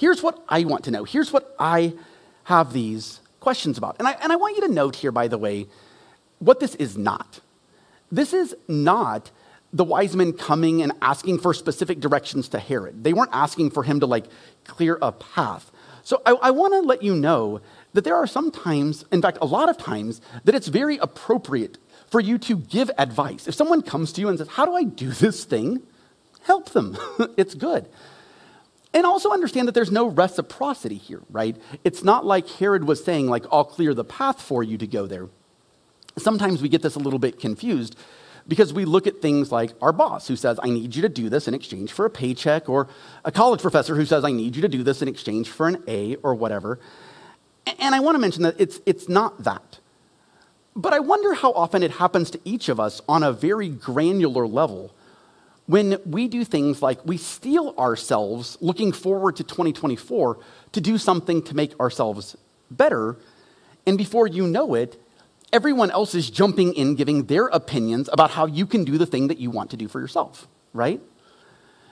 Here's 0.02 0.20
what 0.20 0.42
I 0.48 0.64
want 0.64 0.82
to 0.86 0.90
know. 0.90 1.04
Here's 1.04 1.32
what 1.32 1.54
I 1.60 1.94
have 2.42 2.72
these 2.72 3.20
questions 3.38 3.78
about. 3.78 3.94
And 4.00 4.08
I, 4.08 4.16
and 4.20 4.32
I 4.32 4.36
want 4.36 4.56
you 4.56 4.66
to 4.66 4.72
note 4.72 4.96
here, 4.96 5.12
by 5.12 5.28
the 5.28 5.38
way, 5.38 5.68
what 6.40 6.58
this 6.58 6.74
is 6.74 6.98
not. 6.98 7.38
This 8.10 8.32
is 8.32 8.52
not 8.66 9.30
the 9.72 9.84
wise 9.84 10.16
men 10.16 10.32
coming 10.32 10.82
and 10.82 10.90
asking 11.00 11.38
for 11.38 11.54
specific 11.54 12.00
directions 12.00 12.48
to 12.48 12.58
Herod. 12.58 13.04
They 13.04 13.12
weren't 13.12 13.30
asking 13.32 13.70
for 13.70 13.84
him 13.84 14.00
to 14.00 14.06
like 14.06 14.24
clear 14.64 14.98
a 15.00 15.12
path. 15.12 15.70
So 16.02 16.20
I, 16.26 16.32
I 16.32 16.50
want 16.50 16.74
to 16.74 16.80
let 16.80 17.04
you 17.04 17.14
know 17.14 17.60
that 17.92 18.02
there 18.02 18.16
are 18.16 18.26
some 18.26 18.50
times, 18.50 19.04
in 19.12 19.22
fact, 19.22 19.38
a 19.40 19.46
lot 19.46 19.68
of 19.68 19.78
times, 19.78 20.20
that 20.42 20.56
it's 20.56 20.66
very 20.66 20.98
appropriate 20.98 21.78
for 22.10 22.18
you 22.18 22.38
to 22.38 22.56
give 22.56 22.90
advice. 22.98 23.46
If 23.46 23.54
someone 23.54 23.82
comes 23.82 24.12
to 24.14 24.20
you 24.20 24.28
and 24.28 24.36
says, 24.36 24.48
How 24.48 24.66
do 24.66 24.74
I 24.74 24.82
do 24.82 25.10
this 25.10 25.44
thing? 25.44 25.80
Help 26.42 26.70
them. 26.70 26.98
it's 27.36 27.54
good. 27.54 27.88
And 28.94 29.06
also 29.06 29.30
understand 29.30 29.68
that 29.68 29.72
there's 29.72 29.90
no 29.90 30.06
reciprocity 30.06 30.96
here, 30.96 31.22
right? 31.30 31.56
It's 31.82 32.04
not 32.04 32.26
like 32.26 32.48
Herod 32.48 32.84
was 32.84 33.02
saying, 33.02 33.26
like, 33.26 33.44
I'll 33.50 33.64
clear 33.64 33.94
the 33.94 34.04
path 34.04 34.40
for 34.40 34.62
you 34.62 34.76
to 34.78 34.86
go 34.86 35.06
there. 35.06 35.28
Sometimes 36.18 36.60
we 36.60 36.68
get 36.68 36.82
this 36.82 36.94
a 36.94 36.98
little 36.98 37.18
bit 37.18 37.40
confused 37.40 37.96
because 38.46 38.72
we 38.72 38.84
look 38.84 39.06
at 39.06 39.22
things 39.22 39.50
like 39.50 39.72
our 39.80 39.92
boss 39.92 40.28
who 40.28 40.36
says, 40.36 40.58
I 40.62 40.68
need 40.68 40.94
you 40.94 41.02
to 41.02 41.08
do 41.08 41.30
this 41.30 41.48
in 41.48 41.54
exchange 41.54 41.92
for 41.92 42.04
a 42.04 42.10
paycheck, 42.10 42.68
or 42.68 42.88
a 43.24 43.32
college 43.32 43.62
professor 43.62 43.94
who 43.94 44.04
says, 44.04 44.24
I 44.24 44.32
need 44.32 44.56
you 44.56 44.62
to 44.62 44.68
do 44.68 44.82
this 44.82 45.00
in 45.00 45.08
exchange 45.08 45.48
for 45.48 45.68
an 45.68 45.82
A 45.88 46.16
or 46.16 46.34
whatever. 46.34 46.78
And 47.78 47.94
I 47.94 48.00
want 48.00 48.16
to 48.16 48.18
mention 48.18 48.42
that 48.42 48.56
it's, 48.58 48.80
it's 48.84 49.08
not 49.08 49.44
that. 49.44 49.78
But 50.74 50.92
I 50.92 51.00
wonder 51.00 51.34
how 51.34 51.52
often 51.52 51.82
it 51.82 51.92
happens 51.92 52.30
to 52.32 52.40
each 52.44 52.68
of 52.68 52.80
us 52.80 53.00
on 53.08 53.22
a 53.22 53.32
very 53.32 53.68
granular 53.68 54.46
level 54.46 54.94
when 55.72 55.96
we 56.04 56.28
do 56.28 56.44
things 56.44 56.82
like 56.82 56.98
we 57.06 57.16
steel 57.16 57.74
ourselves 57.78 58.58
looking 58.60 58.92
forward 58.92 59.36
to 59.36 59.42
2024 59.42 60.38
to 60.72 60.80
do 60.82 60.98
something 60.98 61.42
to 61.42 61.56
make 61.56 61.80
ourselves 61.80 62.36
better, 62.70 63.16
and 63.86 63.96
before 63.96 64.26
you 64.26 64.46
know 64.46 64.74
it, 64.74 65.00
everyone 65.50 65.90
else 65.90 66.14
is 66.14 66.28
jumping 66.28 66.74
in 66.74 66.94
giving 66.94 67.24
their 67.24 67.46
opinions 67.46 68.10
about 68.12 68.32
how 68.32 68.44
you 68.44 68.66
can 68.66 68.84
do 68.84 68.98
the 68.98 69.06
thing 69.06 69.28
that 69.28 69.38
you 69.38 69.50
want 69.50 69.70
to 69.70 69.78
do 69.78 69.88
for 69.88 69.98
yourself, 69.98 70.46
right? 70.74 71.00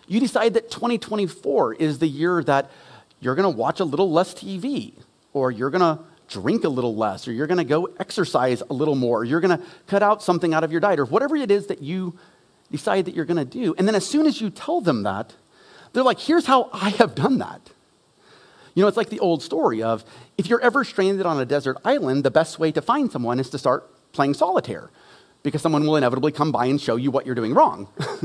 You 0.07 0.21
decide 0.21 0.53
that 0.55 0.71
2024 0.71 1.77
is 1.77 2.01
the 2.01 2.07
year 2.07 2.45
that 2.45 2.71
you're 3.19 3.35
going 3.35 3.51
to 3.51 3.59
watch 3.59 3.81
a 3.81 3.85
little 3.85 4.13
less 4.13 4.35
TV, 4.35 4.93
or 5.33 5.51
you're 5.51 5.71
going 5.71 5.97
to 5.97 6.03
drink 6.29 6.65
a 6.65 6.69
little 6.69 6.97
less, 6.97 7.27
or 7.27 7.33
you're 7.33 7.47
going 7.47 7.57
to 7.57 7.65
go 7.65 7.89
exercise 7.99 8.63
a 8.69 8.75
little 8.75 8.95
more, 8.95 9.21
or 9.21 9.25
you're 9.25 9.41
going 9.41 9.59
to 9.59 9.65
cut 9.87 10.03
out 10.03 10.23
something 10.23 10.53
out 10.53 10.65
of 10.65 10.71
your 10.71 10.83
diet, 10.83 10.99
or 10.99 11.07
whatever 11.07 11.35
it 11.35 11.51
is 11.51 11.69
that 11.69 11.81
you 11.81 12.19
decide 12.71 13.05
that 13.07 13.15
you're 13.15 13.25
going 13.25 13.37
to 13.37 13.45
do. 13.45 13.75
And 13.77 13.87
then 13.87 13.95
as 13.95 14.07
soon 14.07 14.27
as 14.27 14.41
you 14.41 14.51
tell 14.51 14.81
them 14.81 15.03
that, 15.03 15.35
they're 15.93 16.03
like, 16.03 16.21
here's 16.21 16.47
how 16.47 16.71
I 16.73 16.91
have 16.91 17.15
done 17.15 17.39
that. 17.39 17.71
You 18.75 18.83
know, 18.83 18.89
it's 18.89 18.97
like 18.97 19.11
the 19.11 19.21
old 19.21 19.43
story 19.43 19.83
of 19.83 20.05
if 20.39 20.49
you're 20.49 20.61
ever 20.61 20.85
stranded 20.85 21.27
on 21.27 21.41
a 21.41 21.45
desert 21.45 21.79
island, 21.85 22.25
the 22.25 22.31
best 22.31 22.59
way 22.59 22.71
to 22.73 22.81
find 22.81 23.11
someone 23.11 23.41
is 23.41 23.51
to 23.51 23.59
start 23.59 23.91
playing 24.13 24.35
solitaire 24.35 24.91
because 25.43 25.63
someone 25.63 25.85
will 25.85 25.97
inevitably 25.97 26.33
come 26.33 26.53
by 26.53 26.67
and 26.67 26.81
show 26.81 26.97
you 26.97 27.11
what 27.11 27.27
you're 27.27 27.35
doing 27.35 27.55
wrong. 27.55 27.89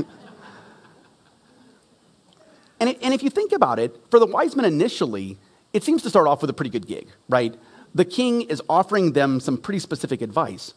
and, 2.80 2.90
it, 2.90 2.98
and 3.02 3.12
if 3.12 3.22
you 3.22 3.30
think 3.30 3.52
about 3.52 3.78
it, 3.78 3.96
for 4.10 4.20
the 4.20 4.26
wise 4.26 4.54
men 4.54 4.64
initially, 4.64 5.38
it 5.72 5.82
seems 5.82 6.02
to 6.02 6.10
start 6.10 6.26
off 6.26 6.40
with 6.40 6.50
a 6.50 6.54
pretty 6.54 6.70
good 6.70 6.86
gig, 6.86 7.08
right? 7.28 7.54
The 7.94 8.04
king 8.04 8.42
is 8.42 8.62
offering 8.68 9.12
them 9.12 9.40
some 9.40 9.58
pretty 9.58 9.78
specific 9.78 10.22
advice. 10.22 10.74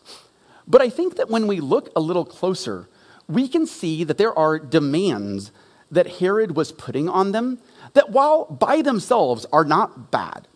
But 0.67 0.81
I 0.81 0.89
think 0.89 1.17
that 1.17 1.29
when 1.29 1.47
we 1.47 1.59
look 1.59 1.89
a 1.95 1.99
little 1.99 2.25
closer, 2.25 2.88
we 3.29 3.48
can 3.48 3.65
see 3.65 4.03
that 4.03 4.17
there 4.17 4.38
are 4.38 4.59
demands 4.59 5.51
that 5.91 6.17
Herod 6.19 6.55
was 6.55 6.71
putting 6.71 7.07
on 7.07 7.31
them 7.31 7.59
that, 7.93 8.09
while 8.09 8.45
by 8.45 8.81
themselves 8.81 9.45
are 9.53 9.63
not 9.63 10.12
bad, 10.12 10.48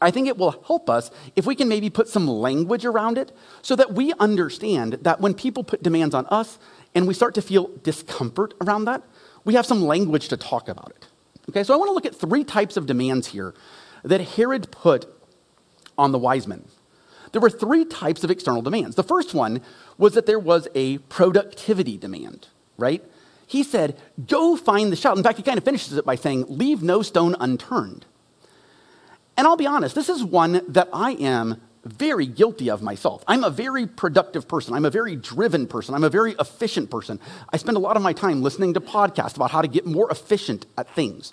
I 0.00 0.10
think 0.10 0.28
it 0.28 0.36
will 0.36 0.62
help 0.66 0.88
us 0.88 1.10
if 1.34 1.44
we 1.44 1.56
can 1.56 1.68
maybe 1.68 1.90
put 1.90 2.08
some 2.08 2.28
language 2.28 2.84
around 2.84 3.18
it 3.18 3.32
so 3.62 3.74
that 3.74 3.94
we 3.94 4.12
understand 4.20 4.98
that 5.02 5.20
when 5.20 5.34
people 5.34 5.64
put 5.64 5.82
demands 5.82 6.14
on 6.14 6.26
us 6.26 6.58
and 6.94 7.08
we 7.08 7.14
start 7.14 7.34
to 7.34 7.42
feel 7.42 7.70
discomfort 7.82 8.54
around 8.60 8.84
that, 8.84 9.02
we 9.44 9.54
have 9.54 9.66
some 9.66 9.82
language 9.82 10.28
to 10.28 10.36
talk 10.36 10.68
about 10.68 10.90
it. 10.90 11.06
Okay, 11.48 11.64
so 11.64 11.74
I 11.74 11.76
want 11.76 11.88
to 11.88 11.94
look 11.94 12.06
at 12.06 12.14
three 12.14 12.44
types 12.44 12.76
of 12.76 12.86
demands 12.86 13.28
here 13.28 13.54
that 14.04 14.20
Herod 14.20 14.70
put 14.70 15.06
on 15.96 16.12
the 16.12 16.18
wise 16.18 16.46
men. 16.46 16.64
There 17.38 17.42
were 17.42 17.50
three 17.50 17.84
types 17.84 18.24
of 18.24 18.32
external 18.32 18.62
demands. 18.62 18.96
The 18.96 19.04
first 19.04 19.32
one 19.32 19.60
was 19.96 20.14
that 20.14 20.26
there 20.26 20.40
was 20.40 20.66
a 20.74 20.98
productivity 20.98 21.96
demand, 21.96 22.48
right? 22.76 23.00
He 23.46 23.62
said, 23.62 23.96
Go 24.26 24.56
find 24.56 24.90
the 24.90 24.96
child. 24.96 25.18
In 25.18 25.22
fact, 25.22 25.36
he 25.36 25.44
kind 25.44 25.56
of 25.56 25.62
finishes 25.62 25.96
it 25.96 26.04
by 26.04 26.16
saying, 26.16 26.46
Leave 26.48 26.82
no 26.82 27.00
stone 27.00 27.36
unturned. 27.38 28.06
And 29.36 29.46
I'll 29.46 29.56
be 29.56 29.68
honest, 29.68 29.94
this 29.94 30.08
is 30.08 30.24
one 30.24 30.62
that 30.66 30.88
I 30.92 31.12
am 31.12 31.60
very 31.84 32.26
guilty 32.26 32.68
of 32.70 32.82
myself. 32.82 33.22
I'm 33.28 33.44
a 33.44 33.50
very 33.50 33.86
productive 33.86 34.48
person. 34.48 34.74
I'm 34.74 34.84
a 34.84 34.90
very 34.90 35.14
driven 35.14 35.68
person. 35.68 35.94
I'm 35.94 36.02
a 36.02 36.10
very 36.10 36.34
efficient 36.40 36.90
person. 36.90 37.20
I 37.52 37.56
spend 37.56 37.76
a 37.76 37.80
lot 37.80 37.96
of 37.96 38.02
my 38.02 38.14
time 38.14 38.42
listening 38.42 38.74
to 38.74 38.80
podcasts 38.80 39.36
about 39.36 39.52
how 39.52 39.62
to 39.62 39.68
get 39.68 39.86
more 39.86 40.10
efficient 40.10 40.66
at 40.76 40.92
things. 40.92 41.32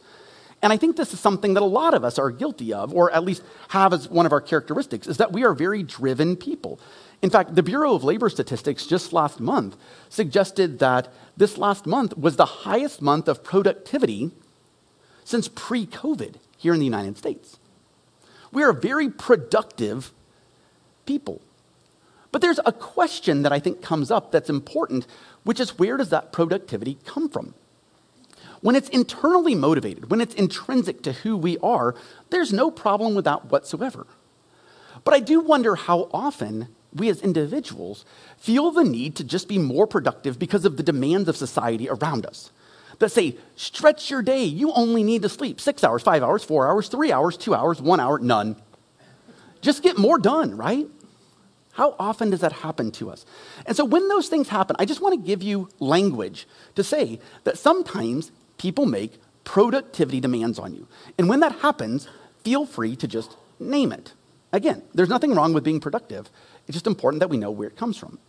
And 0.65 0.73
I 0.73 0.77
think 0.77 0.95
this 0.95 1.13
is 1.13 1.19
something 1.19 1.53
that 1.53 1.61
a 1.61 1.63
lot 1.63 1.93
of 1.93 2.03
us 2.03 2.17
are 2.17 2.31
guilty 2.31 2.73
of, 2.73 2.91
or 2.91 3.11
at 3.11 3.23
least 3.23 3.43
have 3.67 3.93
as 3.93 4.09
one 4.09 4.25
of 4.25 4.31
our 4.31 4.41
characteristics, 4.41 5.05
is 5.05 5.17
that 5.17 5.31
we 5.31 5.43
are 5.43 5.53
very 5.53 5.83
driven 5.83 6.35
people. 6.35 6.79
In 7.21 7.29
fact, 7.29 7.53
the 7.53 7.61
Bureau 7.61 7.93
of 7.93 8.03
Labor 8.03 8.31
Statistics 8.31 8.87
just 8.87 9.13
last 9.13 9.39
month 9.39 9.77
suggested 10.09 10.79
that 10.79 11.13
this 11.37 11.59
last 11.59 11.85
month 11.85 12.17
was 12.17 12.37
the 12.37 12.47
highest 12.65 12.99
month 12.99 13.27
of 13.27 13.43
productivity 13.43 14.31
since 15.23 15.47
pre 15.47 15.85
COVID 15.85 16.37
here 16.57 16.73
in 16.73 16.79
the 16.79 16.85
United 16.85 17.15
States. 17.19 17.59
We 18.51 18.63
are 18.63 18.73
very 18.73 19.07
productive 19.07 20.13
people. 21.05 21.43
But 22.31 22.41
there's 22.41 22.59
a 22.65 22.71
question 22.71 23.43
that 23.43 23.53
I 23.53 23.59
think 23.59 23.83
comes 23.83 24.09
up 24.09 24.31
that's 24.31 24.49
important, 24.49 25.05
which 25.43 25.59
is 25.59 25.77
where 25.77 25.95
does 25.95 26.09
that 26.09 26.31
productivity 26.31 26.97
come 27.05 27.29
from? 27.29 27.53
When 28.65 28.75
it's 28.75 28.89
internally 28.89 29.53
motivated, 29.53 30.09
when 30.09 30.21
it's 30.21 30.33
intrinsic 30.33 31.03
to 31.03 31.11
who 31.11 31.37
we 31.37 31.59
are, 31.59 31.93
there's 32.31 32.51
no 32.51 32.71
problem 32.71 33.13
with 33.13 33.25
that 33.25 33.51
whatsoever. 33.51 34.07
But 35.03 35.13
I 35.13 35.19
do 35.19 35.39
wonder 35.39 35.75
how 35.75 36.09
often 36.11 36.69
we 36.91 37.07
as 37.09 37.21
individuals 37.21 38.05
feel 38.39 38.71
the 38.71 38.83
need 38.83 39.15
to 39.17 39.23
just 39.23 39.47
be 39.47 39.59
more 39.59 39.85
productive 39.85 40.39
because 40.39 40.65
of 40.65 40.77
the 40.77 40.81
demands 40.81 41.29
of 41.29 41.37
society 41.37 41.87
around 41.87 42.25
us. 42.25 42.49
That 42.97 43.11
say, 43.11 43.37
stretch 43.55 44.09
your 44.09 44.23
day, 44.23 44.45
you 44.45 44.71
only 44.71 45.03
need 45.03 45.21
to 45.21 45.29
sleep 45.29 45.61
six 45.61 45.83
hours, 45.83 46.01
five 46.01 46.23
hours, 46.23 46.43
four 46.43 46.67
hours, 46.67 46.87
three 46.87 47.11
hours, 47.11 47.37
two 47.37 47.53
hours, 47.53 47.79
one 47.79 47.99
hour, 47.99 48.17
none. 48.17 48.55
Just 49.61 49.83
get 49.83 49.99
more 49.99 50.17
done, 50.17 50.57
right? 50.57 50.87
How 51.73 51.95
often 51.99 52.31
does 52.31 52.39
that 52.39 52.51
happen 52.51 52.89
to 52.93 53.11
us? 53.11 53.27
And 53.67 53.77
so 53.77 53.85
when 53.85 54.07
those 54.07 54.27
things 54.27 54.49
happen, 54.49 54.75
I 54.79 54.85
just 54.85 55.01
want 55.01 55.13
to 55.13 55.23
give 55.23 55.43
you 55.43 55.69
language 55.79 56.47
to 56.73 56.83
say 56.83 57.19
that 57.43 57.59
sometimes 57.59 58.31
people 58.57 58.85
make 58.85 59.19
productivity 59.43 60.19
demands 60.19 60.59
on 60.59 60.73
you. 60.73 60.87
And 61.17 61.29
when 61.29 61.39
that 61.41 61.59
happens, 61.59 62.07
feel 62.43 62.65
free 62.65 62.95
to 62.97 63.07
just 63.07 63.35
name 63.59 63.91
it. 63.91 64.13
Again, 64.51 64.81
there's 64.93 65.09
nothing 65.09 65.33
wrong 65.33 65.53
with 65.53 65.63
being 65.63 65.79
productive. 65.79 66.29
It's 66.67 66.75
just 66.75 66.87
important 66.87 67.19
that 67.19 67.29
we 67.29 67.37
know 67.37 67.51
where 67.51 67.67
it 67.67 67.77
comes 67.77 67.97
from. 67.97 68.19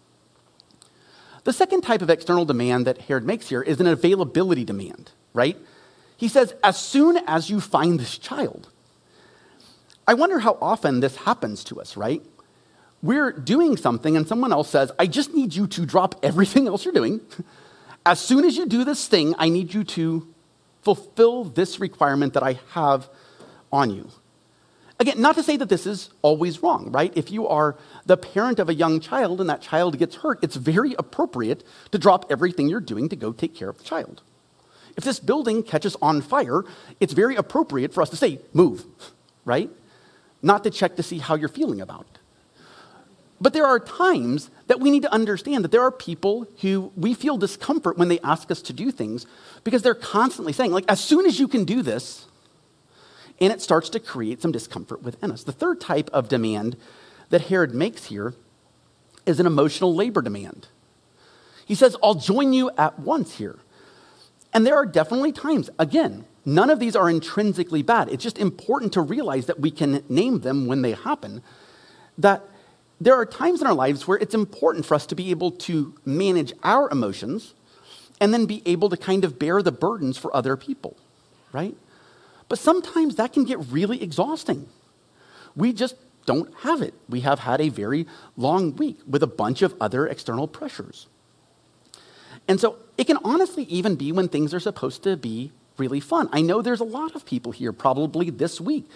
The 1.45 1.53
second 1.53 1.83
type 1.83 2.03
of 2.03 2.11
external 2.11 2.45
demand 2.45 2.87
that 2.87 3.03
Herod 3.03 3.25
makes 3.25 3.49
here 3.49 3.63
is 3.63 3.81
an 3.81 3.87
availability 3.87 4.65
demand, 4.65 5.13
right? 5.33 5.57
He 6.17 6.29
says, 6.29 6.55
as 6.65 6.79
soon 6.79 7.19
as 7.27 7.49
you 7.49 7.61
find 7.61 8.01
this 8.01 8.19
child. 8.19 8.69
I 10.09 10.15
wonder 10.15 10.41
how 10.41 10.59
often 10.61 11.01
this 11.01 11.17
happens 11.17 11.63
to 11.65 11.81
us, 11.81 11.97
right? 11.97 12.23
we're 13.03 13.33
doing 13.33 13.77
something 13.77 14.17
and 14.17 14.27
someone 14.27 14.53
else 14.53 14.69
says, 14.69 14.91
I 14.99 15.07
just 15.07 15.35
need 15.35 15.55
you 15.55 15.67
to 15.69 15.87
drop 15.87 16.17
everything 16.23 16.67
else 16.67 16.85
you're 16.85 16.95
doing. 16.95 17.21
As 18.07 18.21
soon 18.21 18.45
as 18.45 18.57
you 18.57 18.67
do 18.67 18.85
this 18.85 19.09
thing, 19.09 19.35
I 19.37 19.49
need 19.49 19.75
you 19.75 19.83
to 19.83 20.33
fulfill 20.83 21.43
this 21.43 21.81
requirement 21.81 22.35
that 22.35 22.45
I 22.45 22.61
have 22.71 23.09
on 23.73 23.91
you. 23.91 24.09
Again, 25.01 25.21
not 25.21 25.35
to 25.35 25.43
say 25.43 25.57
that 25.57 25.69
this 25.69 25.87
is 25.87 26.11
always 26.23 26.63
wrong, 26.63 26.93
right? 26.93 27.13
If 27.17 27.33
you 27.33 27.49
are 27.49 27.77
the 28.07 28.17
parent 28.17 28.61
of 28.61 28.69
a 28.69 28.75
young 28.75 29.01
child 29.01 29.41
and 29.41 29.51
that 29.51 29.61
child 29.61 29.99
gets 29.99 30.15
hurt, 30.15 30.39
it's 30.41 30.55
very 30.55 30.95
appropriate 30.95 31.65
to 31.91 31.99
drop 31.99 32.31
everything 32.31 32.69
you're 32.69 32.81
doing 32.81 33.09
to 33.09 33.17
go 33.17 33.33
take 33.33 33.57
care 33.57 33.69
of 33.69 33.79
the 33.79 33.85
child. 33.85 34.23
If 34.97 35.03
this 35.03 35.19
building 35.19 35.65
catches 35.65 35.97
on 36.01 36.23
fire, 36.23 36.63
it's 37.01 37.13
very 37.13 37.35
appropriate 37.35 37.93
for 37.93 38.03
us 38.03 38.11
to 38.11 38.17
say, 38.17 38.39
move, 38.55 38.87
right? 39.45 39.69
Not 40.43 40.63
to 40.63 40.71
check 40.71 40.95
to 40.95 41.03
see 41.03 41.19
how 41.19 41.35
you're 41.35 41.49
feeling 41.49 41.81
about 41.81 42.07
it. 42.15 42.21
But 43.41 43.53
there 43.53 43.67
are 43.67 43.79
times 43.79 44.51
that 44.67 44.81
we 44.81 44.91
need 44.91 45.03
to 45.03 45.13
understand 45.13 45.63
that 45.65 45.71
there 45.71 45.83
are 45.83 45.91
people 45.91 46.47
who 46.63 46.93
we 46.97 47.13
feel 47.13 47.37
discomfort 47.37 47.99
when 47.99 48.09
they 48.09 48.19
ask 48.21 48.51
us 48.51 48.63
to 48.63 48.73
do 48.73 48.91
things 48.91 49.27
because 49.63 49.83
they're 49.83 49.95
constantly 49.95 50.53
saying, 50.53 50.73
like, 50.73 50.87
as 50.89 51.01
soon 51.01 51.27
as 51.27 51.39
you 51.39 51.47
can 51.47 51.65
do 51.65 51.83
this, 51.83 52.27
and 53.41 53.53
it 53.53 53.61
starts 53.61 53.91
to 53.91 54.01
create 54.01 54.41
some 54.41 54.53
discomfort 54.53 55.03
within 55.03 55.31
us. 55.31 55.45
The 55.45 55.53
third 55.53 55.81
type 55.81 56.09
of 56.13 56.29
demand 56.29 56.77
that 57.29 57.43
Herod 57.43 57.75
makes 57.75 58.07
here 58.07 58.35
is 59.27 59.39
an 59.39 59.47
emotional 59.47 59.95
labor 59.95 60.23
demand. 60.23 60.69
He 61.67 61.75
says, 61.75 61.97
I'll 62.03 62.15
join 62.15 62.53
you 62.53 62.71
at 62.79 62.99
once 62.99 63.35
here. 63.35 63.59
And 64.55 64.67
there 64.67 64.77
are 64.77 64.87
definitely 64.87 65.33
times, 65.33 65.69
again, 65.79 66.25
none 66.47 66.71
of 66.71 66.79
these 66.79 66.97
are 66.97 67.11
intrinsically 67.11 67.83
bad. 67.83 68.09
It's 68.09 68.23
just 68.23 68.39
important 68.39 68.95
to 68.95 69.03
realize 69.03 69.47
that 69.47 69.61
we 69.61 69.71
can 69.71 70.03
name 70.09 70.41
them 70.41 70.67
when 70.67 70.81
they 70.81 70.93
happen. 70.93 71.43
That 72.17 72.43
there 73.01 73.15
are 73.15 73.27
times 73.27 73.61
in 73.61 73.67
our 73.67 73.75
lives 73.75 74.07
where 74.07 74.19
it's 74.19 74.35
important 74.35 74.87
for 74.87 74.95
us 74.95 75.07
to 75.07 75.15
be 75.15 75.31
able 75.31 75.51
to 75.51 75.95
manage 76.05 76.53
our 76.63 76.91
emotions 76.91 77.55
and 78.21 78.33
then 78.33 78.47
be 78.47 78.63
able 78.65 78.89
to 78.89 78.97
kind 78.97 79.25
of 79.25 79.39
bear 79.39 79.63
the 79.63 79.73
burdens 79.73 80.17
for 80.17 80.35
other 80.35 80.57
people, 80.57 80.97
right? 81.53 81.77
But 82.49 82.59
sometimes 82.59 83.17
that 83.17 83.33
can 83.33 83.45
get 83.45 83.59
really 83.71 84.03
exhausting. 84.03 84.69
We 85.55 85.73
just 85.73 85.97
don't 86.25 86.53
have 86.61 86.81
it. 86.83 86.95
We 87.09 87.21
have 87.21 87.41
had 87.41 87.61
a 87.61 87.69
very 87.69 88.07
long 88.37 88.75
week 88.77 88.99
with 89.07 89.23
a 89.23 89.27
bunch 89.27 89.63
of 89.63 89.75
other 89.81 90.07
external 90.07 90.49
pressures. 90.49 91.07
And 92.49 92.61
so 92.61 92.77
it 92.97 93.05
can 93.05 93.19
honestly 93.25 93.65
even 93.65 93.97
be 93.97 94.13
when 94.13 94.29
things 94.29 94.55
are 94.55 94.61
supposed 94.61 95.03
to 95.03 95.17
be 95.17 95.53
really 95.77 96.01
fun. 96.01 96.29
I 96.33 96.41
know 96.41 96.63
there's 96.63 96.81
a 96.81 96.85
lot 96.85 97.15
of 97.15 97.27
people 97.27 97.53
here 97.53 97.73
probably 97.73 98.31
this 98.31 98.61
week 98.61 98.89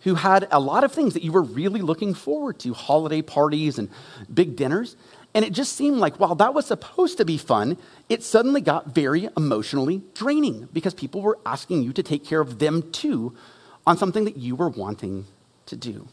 who 0.00 0.14
had 0.14 0.46
a 0.50 0.60
lot 0.60 0.84
of 0.84 0.92
things 0.92 1.14
that 1.14 1.22
you 1.22 1.32
were 1.32 1.42
really 1.42 1.80
looking 1.80 2.14
forward 2.14 2.58
to 2.60 2.74
holiday 2.74 3.22
parties 3.22 3.78
and 3.78 3.88
big 4.32 4.56
dinners. 4.56 4.96
And 5.34 5.44
it 5.44 5.52
just 5.52 5.72
seemed 5.72 5.98
like 5.98 6.18
while 6.18 6.34
that 6.36 6.54
was 6.54 6.66
supposed 6.66 7.18
to 7.18 7.24
be 7.24 7.36
fun, 7.36 7.76
it 8.08 8.22
suddenly 8.22 8.60
got 8.60 8.94
very 8.94 9.28
emotionally 9.36 10.02
draining 10.14 10.68
because 10.72 10.94
people 10.94 11.20
were 11.20 11.38
asking 11.44 11.82
you 11.82 11.92
to 11.92 12.02
take 12.02 12.24
care 12.24 12.40
of 12.40 12.58
them 12.58 12.90
too 12.92 13.36
on 13.86 13.98
something 13.98 14.24
that 14.24 14.36
you 14.36 14.56
were 14.56 14.68
wanting 14.68 15.26
to 15.66 15.76
do. 15.76 16.08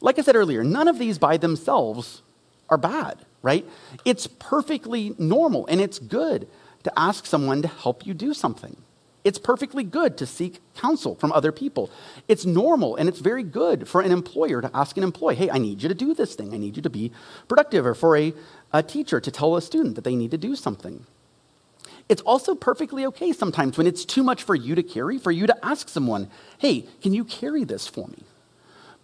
Like 0.00 0.18
I 0.18 0.22
said 0.22 0.36
earlier, 0.36 0.64
none 0.64 0.88
of 0.88 0.98
these 0.98 1.18
by 1.18 1.36
themselves 1.36 2.22
are 2.68 2.78
bad, 2.78 3.18
right? 3.42 3.66
It's 4.04 4.26
perfectly 4.26 5.14
normal 5.18 5.66
and 5.66 5.80
it's 5.80 5.98
good 5.98 6.48
to 6.84 6.98
ask 6.98 7.26
someone 7.26 7.62
to 7.62 7.68
help 7.68 8.06
you 8.06 8.14
do 8.14 8.34
something. 8.34 8.76
It's 9.28 9.38
perfectly 9.38 9.84
good 9.84 10.16
to 10.16 10.26
seek 10.26 10.58
counsel 10.74 11.14
from 11.14 11.32
other 11.32 11.52
people. 11.52 11.90
It's 12.28 12.46
normal 12.46 12.96
and 12.96 13.10
it's 13.10 13.20
very 13.20 13.42
good 13.42 13.86
for 13.86 14.00
an 14.00 14.10
employer 14.10 14.62
to 14.62 14.70
ask 14.72 14.96
an 14.96 15.02
employee, 15.02 15.34
hey, 15.34 15.50
I 15.50 15.58
need 15.58 15.82
you 15.82 15.88
to 15.90 15.94
do 15.94 16.14
this 16.14 16.34
thing. 16.34 16.54
I 16.54 16.56
need 16.56 16.76
you 16.76 16.82
to 16.82 16.88
be 16.88 17.12
productive. 17.46 17.84
Or 17.84 17.94
for 17.94 18.16
a, 18.16 18.32
a 18.72 18.82
teacher 18.82 19.20
to 19.20 19.30
tell 19.30 19.54
a 19.54 19.60
student 19.60 19.96
that 19.96 20.04
they 20.04 20.16
need 20.16 20.30
to 20.30 20.38
do 20.38 20.56
something. 20.56 21.04
It's 22.08 22.22
also 22.22 22.54
perfectly 22.54 23.04
okay 23.04 23.34
sometimes 23.34 23.76
when 23.76 23.86
it's 23.86 24.06
too 24.06 24.22
much 24.22 24.42
for 24.42 24.54
you 24.54 24.74
to 24.74 24.82
carry, 24.82 25.18
for 25.18 25.30
you 25.30 25.46
to 25.46 25.56
ask 25.62 25.90
someone, 25.90 26.30
hey, 26.56 26.86
can 27.02 27.12
you 27.12 27.22
carry 27.22 27.64
this 27.64 27.86
for 27.86 28.08
me? 28.08 28.22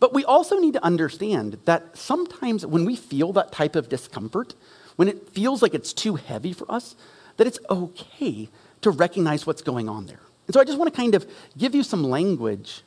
But 0.00 0.14
we 0.14 0.24
also 0.24 0.58
need 0.58 0.72
to 0.72 0.82
understand 0.82 1.58
that 1.66 1.98
sometimes 1.98 2.64
when 2.64 2.86
we 2.86 2.96
feel 2.96 3.34
that 3.34 3.52
type 3.52 3.76
of 3.76 3.90
discomfort, 3.90 4.54
when 4.96 5.08
it 5.08 5.28
feels 5.28 5.60
like 5.60 5.74
it's 5.74 5.92
too 5.92 6.14
heavy 6.14 6.54
for 6.54 6.64
us, 6.72 6.96
that 7.36 7.46
it's 7.46 7.58
okay 7.68 8.48
to 8.84 8.90
recognize 8.90 9.46
what's 9.46 9.62
going 9.62 9.88
on 9.88 10.06
there. 10.06 10.20
And 10.46 10.54
so 10.54 10.60
I 10.60 10.64
just 10.64 10.78
want 10.78 10.92
to 10.92 10.96
kind 10.96 11.14
of 11.14 11.26
give 11.58 11.74
you 11.74 11.82
some 11.82 12.04
language 12.04 12.82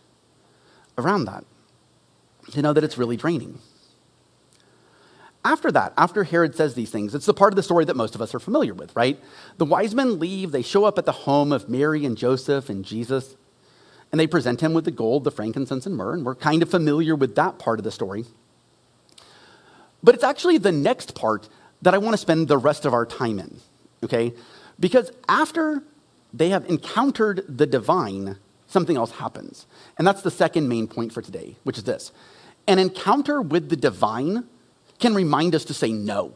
around 0.97 1.25
that 1.25 1.43
to 2.51 2.61
know 2.61 2.73
that 2.73 2.83
it's 2.83 2.97
really 2.97 3.17
draining. 3.17 3.59
After 5.43 5.71
that, 5.71 5.93
after 5.97 6.23
Herod 6.23 6.55
says 6.55 6.73
these 6.73 6.89
things, 6.89 7.15
it's 7.15 7.25
the 7.25 7.33
part 7.33 7.53
of 7.53 7.55
the 7.55 7.63
story 7.63 7.85
that 7.85 7.95
most 7.95 8.15
of 8.15 8.21
us 8.21 8.35
are 8.35 8.39
familiar 8.39 8.73
with, 8.73 8.95
right? 8.95 9.19
The 9.57 9.65
wise 9.65 9.95
men 9.95 10.19
leave, 10.19 10.51
they 10.51 10.61
show 10.61 10.85
up 10.85 10.97
at 10.97 11.05
the 11.05 11.11
home 11.11 11.51
of 11.51 11.69
Mary 11.69 12.05
and 12.05 12.17
Joseph 12.17 12.69
and 12.69 12.83
Jesus, 12.83 13.35
and 14.11 14.19
they 14.19 14.27
present 14.27 14.61
him 14.61 14.73
with 14.73 14.85
the 14.85 14.91
gold, 14.91 15.23
the 15.23 15.31
frankincense, 15.31 15.85
and 15.85 15.95
myrrh, 15.95 16.13
and 16.13 16.25
we're 16.25 16.35
kind 16.35 16.61
of 16.61 16.69
familiar 16.69 17.15
with 17.15 17.35
that 17.35 17.59
part 17.59 17.79
of 17.79 17.83
the 17.85 17.91
story. 17.91 18.25
But 20.03 20.15
it's 20.15 20.23
actually 20.23 20.57
the 20.57 20.71
next 20.71 21.15
part 21.15 21.47
that 21.81 21.93
I 21.93 21.97
want 21.97 22.13
to 22.13 22.17
spend 22.17 22.47
the 22.47 22.57
rest 22.57 22.85
of 22.85 22.93
our 22.93 23.05
time 23.05 23.39
in 23.39 23.59
okay? 24.03 24.33
Because 24.79 25.11
after 25.27 25.83
they 26.33 26.49
have 26.49 26.65
encountered 26.69 27.43
the 27.47 27.65
divine, 27.65 28.37
something 28.67 28.97
else 28.97 29.11
happens. 29.11 29.65
And 29.97 30.05
that's 30.05 30.21
the 30.21 30.31
second 30.31 30.67
main 30.67 30.87
point 30.87 31.13
for 31.13 31.21
today, 31.21 31.55
which 31.63 31.77
is 31.77 31.83
this 31.83 32.11
an 32.67 32.79
encounter 32.79 33.41
with 33.41 33.69
the 33.69 33.77
divine 33.77 34.45
can 34.99 35.15
remind 35.15 35.55
us 35.55 35.63
to 35.65 35.73
say 35.73 35.91
no. 35.91 36.33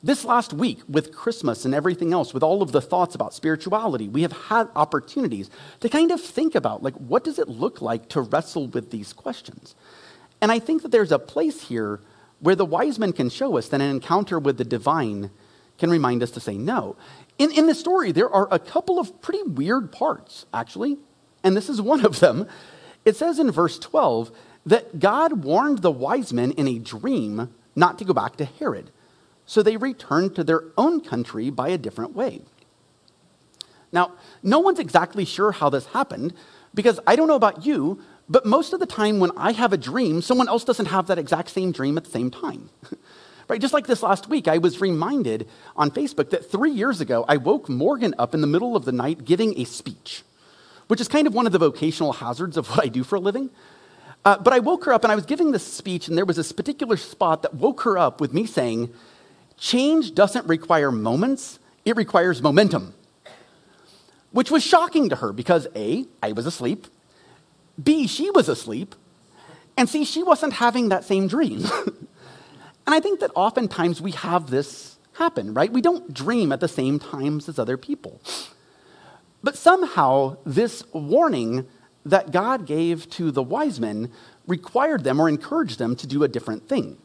This 0.00 0.24
last 0.24 0.52
week, 0.52 0.80
with 0.88 1.12
Christmas 1.12 1.64
and 1.64 1.74
everything 1.74 2.12
else, 2.12 2.32
with 2.32 2.44
all 2.44 2.62
of 2.62 2.70
the 2.70 2.80
thoughts 2.80 3.16
about 3.16 3.34
spirituality, 3.34 4.08
we 4.08 4.22
have 4.22 4.32
had 4.32 4.68
opportunities 4.76 5.50
to 5.80 5.88
kind 5.88 6.12
of 6.12 6.20
think 6.20 6.54
about, 6.54 6.84
like, 6.84 6.94
what 6.94 7.24
does 7.24 7.38
it 7.38 7.48
look 7.48 7.82
like 7.82 8.08
to 8.10 8.20
wrestle 8.20 8.68
with 8.68 8.92
these 8.92 9.12
questions? 9.12 9.74
And 10.40 10.52
I 10.52 10.60
think 10.60 10.82
that 10.82 10.92
there's 10.92 11.10
a 11.10 11.18
place 11.18 11.62
here 11.62 12.00
where 12.38 12.54
the 12.54 12.64
wise 12.64 13.00
men 13.00 13.12
can 13.12 13.28
show 13.28 13.56
us 13.56 13.68
that 13.68 13.80
an 13.80 13.90
encounter 13.90 14.38
with 14.38 14.56
the 14.56 14.64
divine 14.64 15.30
can 15.78 15.90
remind 15.90 16.22
us 16.22 16.30
to 16.32 16.40
say 16.40 16.58
no. 16.58 16.96
In, 17.38 17.52
in 17.52 17.66
the 17.66 17.74
story, 17.74 18.12
there 18.12 18.30
are 18.30 18.48
a 18.50 18.58
couple 18.58 18.98
of 18.98 19.22
pretty 19.22 19.42
weird 19.42 19.92
parts, 19.92 20.44
actually, 20.52 20.98
and 21.44 21.56
this 21.56 21.68
is 21.68 21.80
one 21.80 22.04
of 22.04 22.20
them. 22.20 22.46
It 23.04 23.16
says 23.16 23.38
in 23.38 23.50
verse 23.50 23.78
12 23.78 24.32
that 24.66 24.98
God 24.98 25.44
warned 25.44 25.78
the 25.78 25.90
wise 25.90 26.32
men 26.32 26.50
in 26.52 26.68
a 26.68 26.78
dream 26.78 27.54
not 27.74 27.98
to 27.98 28.04
go 28.04 28.12
back 28.12 28.36
to 28.36 28.44
Herod. 28.44 28.90
So 29.46 29.62
they 29.62 29.76
returned 29.76 30.34
to 30.34 30.44
their 30.44 30.64
own 30.76 31.00
country 31.00 31.48
by 31.48 31.68
a 31.68 31.78
different 31.78 32.14
way. 32.14 32.42
Now, 33.92 34.12
no 34.42 34.58
one's 34.58 34.78
exactly 34.78 35.24
sure 35.24 35.52
how 35.52 35.70
this 35.70 35.86
happened 35.86 36.34
because 36.74 37.00
I 37.06 37.16
don't 37.16 37.28
know 37.28 37.34
about 37.34 37.64
you, 37.64 38.02
but 38.28 38.44
most 38.44 38.74
of 38.74 38.80
the 38.80 38.86
time 38.86 39.20
when 39.20 39.30
I 39.36 39.52
have 39.52 39.72
a 39.72 39.78
dream, 39.78 40.20
someone 40.20 40.48
else 40.48 40.64
doesn't 40.64 40.86
have 40.86 41.06
that 41.06 41.18
exact 41.18 41.48
same 41.48 41.72
dream 41.72 41.96
at 41.96 42.04
the 42.04 42.10
same 42.10 42.30
time. 42.30 42.68
right? 43.48 43.60
Just 43.60 43.74
like 43.74 43.86
this 43.86 44.02
last 44.02 44.28
week, 44.28 44.46
I 44.46 44.58
was 44.58 44.80
reminded 44.80 45.48
on 45.74 45.90
Facebook 45.90 46.30
that 46.30 46.50
three 46.50 46.70
years 46.70 47.00
ago, 47.00 47.24
I 47.28 47.38
woke 47.38 47.68
Morgan 47.68 48.14
up 48.18 48.34
in 48.34 48.40
the 48.40 48.46
middle 48.46 48.76
of 48.76 48.84
the 48.84 48.92
night 48.92 49.24
giving 49.24 49.58
a 49.58 49.64
speech, 49.64 50.22
which 50.86 51.00
is 51.00 51.08
kind 51.08 51.26
of 51.26 51.34
one 51.34 51.46
of 51.46 51.52
the 51.52 51.58
vocational 51.58 52.12
hazards 52.12 52.56
of 52.56 52.68
what 52.68 52.84
I 52.84 52.88
do 52.88 53.02
for 53.02 53.16
a 53.16 53.20
living. 53.20 53.50
Uh, 54.24 54.36
but 54.36 54.52
I 54.52 54.58
woke 54.58 54.84
her 54.84 54.92
up 54.92 55.04
and 55.04 55.12
I 55.12 55.14
was 55.14 55.24
giving 55.24 55.52
this 55.52 55.66
speech, 55.66 56.08
and 56.08 56.18
there 56.18 56.26
was 56.26 56.36
this 56.36 56.52
particular 56.52 56.96
spot 56.96 57.42
that 57.42 57.54
woke 57.54 57.82
her 57.82 57.96
up 57.96 58.20
with 58.20 58.32
me 58.32 58.46
saying, 58.46 58.92
Change 59.56 60.14
doesn't 60.14 60.46
require 60.46 60.92
moments, 60.92 61.58
it 61.84 61.96
requires 61.96 62.42
momentum. 62.42 62.94
Which 64.30 64.50
was 64.50 64.62
shocking 64.62 65.08
to 65.08 65.16
her 65.16 65.32
because 65.32 65.66
A, 65.74 66.06
I 66.22 66.32
was 66.32 66.46
asleep, 66.46 66.86
B, 67.82 68.06
she 68.06 68.30
was 68.30 68.48
asleep, 68.48 68.94
and 69.76 69.88
C, 69.88 70.04
she 70.04 70.22
wasn't 70.22 70.54
having 70.54 70.90
that 70.90 71.04
same 71.04 71.28
dream. 71.28 71.64
and 72.88 72.94
I 72.94 73.00
think 73.00 73.20
that 73.20 73.30
oftentimes 73.34 74.00
we 74.00 74.12
have 74.12 74.48
this 74.48 74.96
happen, 75.12 75.52
right? 75.52 75.70
We 75.70 75.82
don't 75.82 76.14
dream 76.14 76.52
at 76.52 76.60
the 76.60 76.68
same 76.68 76.98
times 76.98 77.46
as 77.46 77.58
other 77.58 77.76
people. 77.76 78.18
But 79.42 79.58
somehow, 79.58 80.38
this 80.46 80.82
warning 80.94 81.66
that 82.06 82.30
God 82.30 82.64
gave 82.64 83.10
to 83.10 83.30
the 83.30 83.42
wise 83.42 83.78
men 83.78 84.10
required 84.46 85.04
them 85.04 85.20
or 85.20 85.28
encouraged 85.28 85.78
them 85.78 85.96
to 85.96 86.06
do 86.06 86.24
a 86.24 86.28
different 86.28 86.66
thing. 86.66 86.96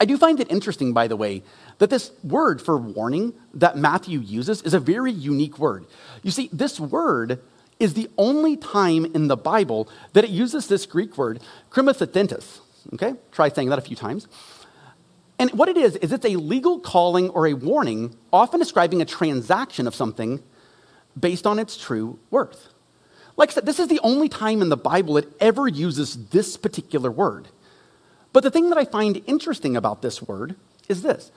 I 0.00 0.06
do 0.06 0.16
find 0.16 0.40
it 0.40 0.50
interesting, 0.50 0.94
by 0.94 1.08
the 1.08 1.16
way, 1.16 1.42
that 1.76 1.90
this 1.90 2.12
word 2.24 2.62
for 2.62 2.78
warning 2.78 3.34
that 3.52 3.76
Matthew 3.76 4.18
uses 4.20 4.62
is 4.62 4.72
a 4.72 4.80
very 4.80 5.12
unique 5.12 5.58
word. 5.58 5.84
You 6.22 6.30
see, 6.30 6.48
this 6.54 6.80
word 6.80 7.38
is 7.78 7.92
the 7.92 8.08
only 8.16 8.56
time 8.56 9.04
in 9.04 9.28
the 9.28 9.36
Bible 9.36 9.90
that 10.14 10.24
it 10.24 10.30
uses 10.30 10.68
this 10.68 10.86
Greek 10.86 11.18
word, 11.18 11.40
krimathenthesis. 11.70 12.60
Okay? 12.94 13.12
Try 13.30 13.50
saying 13.50 13.68
that 13.68 13.78
a 13.78 13.82
few 13.82 13.94
times. 13.94 14.26
And 15.40 15.50
what 15.52 15.70
it 15.70 15.78
is, 15.78 15.96
is 15.96 16.12
it's 16.12 16.26
a 16.26 16.36
legal 16.36 16.78
calling 16.78 17.30
or 17.30 17.46
a 17.46 17.54
warning, 17.54 18.14
often 18.30 18.60
describing 18.60 19.00
a 19.00 19.06
transaction 19.06 19.86
of 19.86 19.94
something 19.94 20.42
based 21.18 21.46
on 21.46 21.58
its 21.58 21.78
true 21.78 22.18
worth. 22.30 22.68
Like 23.38 23.48
I 23.48 23.54
said, 23.54 23.64
this 23.64 23.78
is 23.78 23.88
the 23.88 24.00
only 24.00 24.28
time 24.28 24.60
in 24.60 24.68
the 24.68 24.76
Bible 24.76 25.16
it 25.16 25.32
ever 25.40 25.66
uses 25.66 26.26
this 26.26 26.58
particular 26.58 27.10
word. 27.10 27.48
But 28.34 28.42
the 28.42 28.50
thing 28.50 28.68
that 28.68 28.76
I 28.76 28.84
find 28.84 29.22
interesting 29.26 29.78
about 29.78 30.02
this 30.02 30.20
word 30.20 30.56
is 30.90 31.00
this 31.00 31.32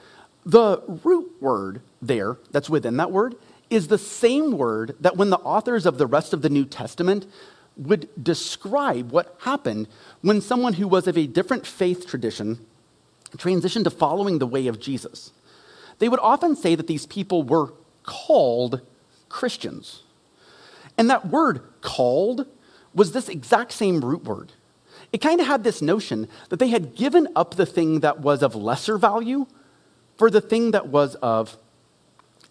the 0.45 0.81
root 1.05 1.31
word 1.39 1.81
there 2.01 2.37
that's 2.51 2.69
within 2.69 2.97
that 2.97 3.09
word 3.09 3.35
is 3.69 3.87
the 3.87 3.97
same 3.97 4.57
word 4.57 4.97
that 4.99 5.15
when 5.15 5.29
the 5.29 5.37
authors 5.37 5.85
of 5.85 5.97
the 5.97 6.07
rest 6.07 6.33
of 6.33 6.41
the 6.41 6.49
New 6.49 6.65
Testament 6.65 7.25
would 7.77 8.09
describe 8.21 9.11
what 9.11 9.37
happened 9.43 9.87
when 10.19 10.41
someone 10.41 10.73
who 10.73 10.89
was 10.89 11.07
of 11.07 11.17
a 11.17 11.25
different 11.25 11.65
faith 11.65 12.05
tradition 12.05 12.59
transitioned 13.37 13.83
to 13.85 13.89
following 13.89 14.39
the 14.39 14.47
way 14.47 14.67
of 14.67 14.79
Jesus. 14.79 15.31
They 15.99 16.09
would 16.09 16.19
often 16.19 16.55
say 16.55 16.75
that 16.75 16.87
these 16.87 17.05
people 17.05 17.43
were 17.43 17.73
called 18.03 18.81
Christians. 19.29 20.03
And 20.97 21.09
that 21.09 21.27
word 21.27 21.61
called 21.81 22.45
was 22.93 23.11
this 23.11 23.29
exact 23.29 23.71
same 23.71 24.01
root 24.01 24.23
word 24.23 24.53
it 25.13 25.21
kind 25.21 25.39
of 25.39 25.45
had 25.45 25.63
this 25.63 25.81
notion 25.81 26.27
that 26.49 26.57
they 26.57 26.69
had 26.69 26.95
given 26.95 27.27
up 27.35 27.53
the 27.53 27.67
thing 27.67 27.99
that 27.99 28.19
was 28.19 28.41
of 28.41 28.55
lesser 28.55 28.97
value 28.97 29.45
for 30.17 30.29
the 30.29 30.41
thing 30.41 30.71
that 30.71 30.87
was 30.87 31.15
of 31.15 31.55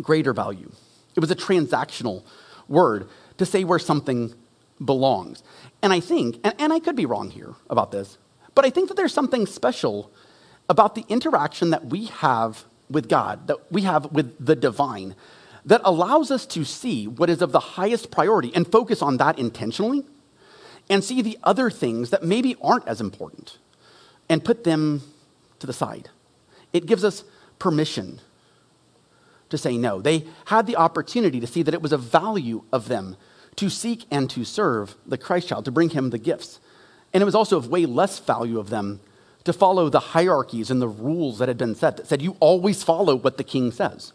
greater 0.01 0.33
value. 0.33 0.71
It 1.17 1.21
was 1.21 1.31
a 1.33 1.37
transactional 1.37 2.23
word 2.69 3.09
to 3.39 3.45
say 3.45 3.65
where 3.65 3.81
something 3.81 4.33
belongs. 4.83 5.43
And 5.83 5.93
I 5.93 5.99
think, 5.99 6.39
and, 6.45 6.55
and 6.59 6.73
I 6.73 6.79
could 6.79 6.95
be 6.95 7.05
wrong 7.05 7.31
here 7.31 7.55
about 7.69 7.91
this, 7.91 8.17
but 8.55 8.65
I 8.65 8.71
think 8.71 8.89
that 8.89 8.97
there's 8.97 9.13
something 9.13 9.47
special 9.47 10.13
about 10.69 10.95
the 10.95 11.05
interaction 11.09 11.71
that 11.71 11.87
we 11.87 12.07
have 12.07 12.65
with 12.91 13.09
God, 13.09 13.47
that 13.47 13.73
we 13.73 13.83
have 13.83 14.13
with 14.13 14.45
the 14.45 14.57
divine, 14.57 15.15
that 15.65 15.81
allows 15.85 16.31
us 16.31 16.47
to 16.47 16.65
see 16.65 17.07
what 17.07 17.31
is 17.31 17.43
of 17.43 17.53
the 17.53 17.61
highest 17.61 18.11
priority 18.11 18.53
and 18.55 18.71
focus 18.71 19.03
on 19.03 19.17
that 19.19 19.39
intentionally 19.39 20.05
and 20.91 21.05
see 21.05 21.23
the 21.23 21.39
other 21.43 21.71
things 21.71 22.11
that 22.11 22.23
maybe 22.23 22.57
aren't 22.63 22.87
as 22.87 23.01
important 23.01 23.59
and 24.29 24.45
put 24.45 24.65
them 24.65 25.03
to 25.59 25.67
the 25.67 25.73
side. 25.73 26.11
It 26.73 26.87
gives 26.87 27.05
us 27.05 27.25
permission 27.59 28.21
to 29.51 29.59
say 29.59 29.77
no. 29.77 30.01
They 30.01 30.27
had 30.47 30.67
the 30.67 30.77
opportunity 30.77 31.39
to 31.39 31.47
see 31.47 31.63
that 31.63 31.75
it 31.75 31.83
was 31.83 31.93
a 31.93 31.99
value 31.99 32.65
of 32.73 32.89
them 32.89 33.17
to 33.57 33.69
seek 33.69 34.07
and 34.11 34.29
to 34.31 34.45
serve 34.45 34.97
the 35.07 35.19
Christ 35.19 35.49
child, 35.49 35.67
to 35.67 35.71
bring 35.71 35.91
him 35.91 36.11
the 36.11 36.19
gifts. 36.19 36.59
And 37.13 37.21
it 37.23 37.25
was 37.25 37.35
also 37.35 37.59
of 37.59 37.69
way 37.69 37.85
less 37.87 38.19
value 38.19 38.59
of 38.59 38.71
them 38.71 39.01
to 39.45 39.53
follow 39.53 39.89
the 39.89 40.01
hierarchies 40.01 40.71
and 40.71 40.81
the 40.81 40.89
rules 40.89 41.39
that 41.39 41.49
had 41.49 41.59
been 41.59 41.75
set 41.75 41.97
that 41.97 42.07
said 42.07 42.23
you 42.23 42.37
always 42.41 42.83
follow 42.83 43.17
what 43.17 43.39
the 43.39 43.45
king 43.45 43.73
says. 43.73 44.13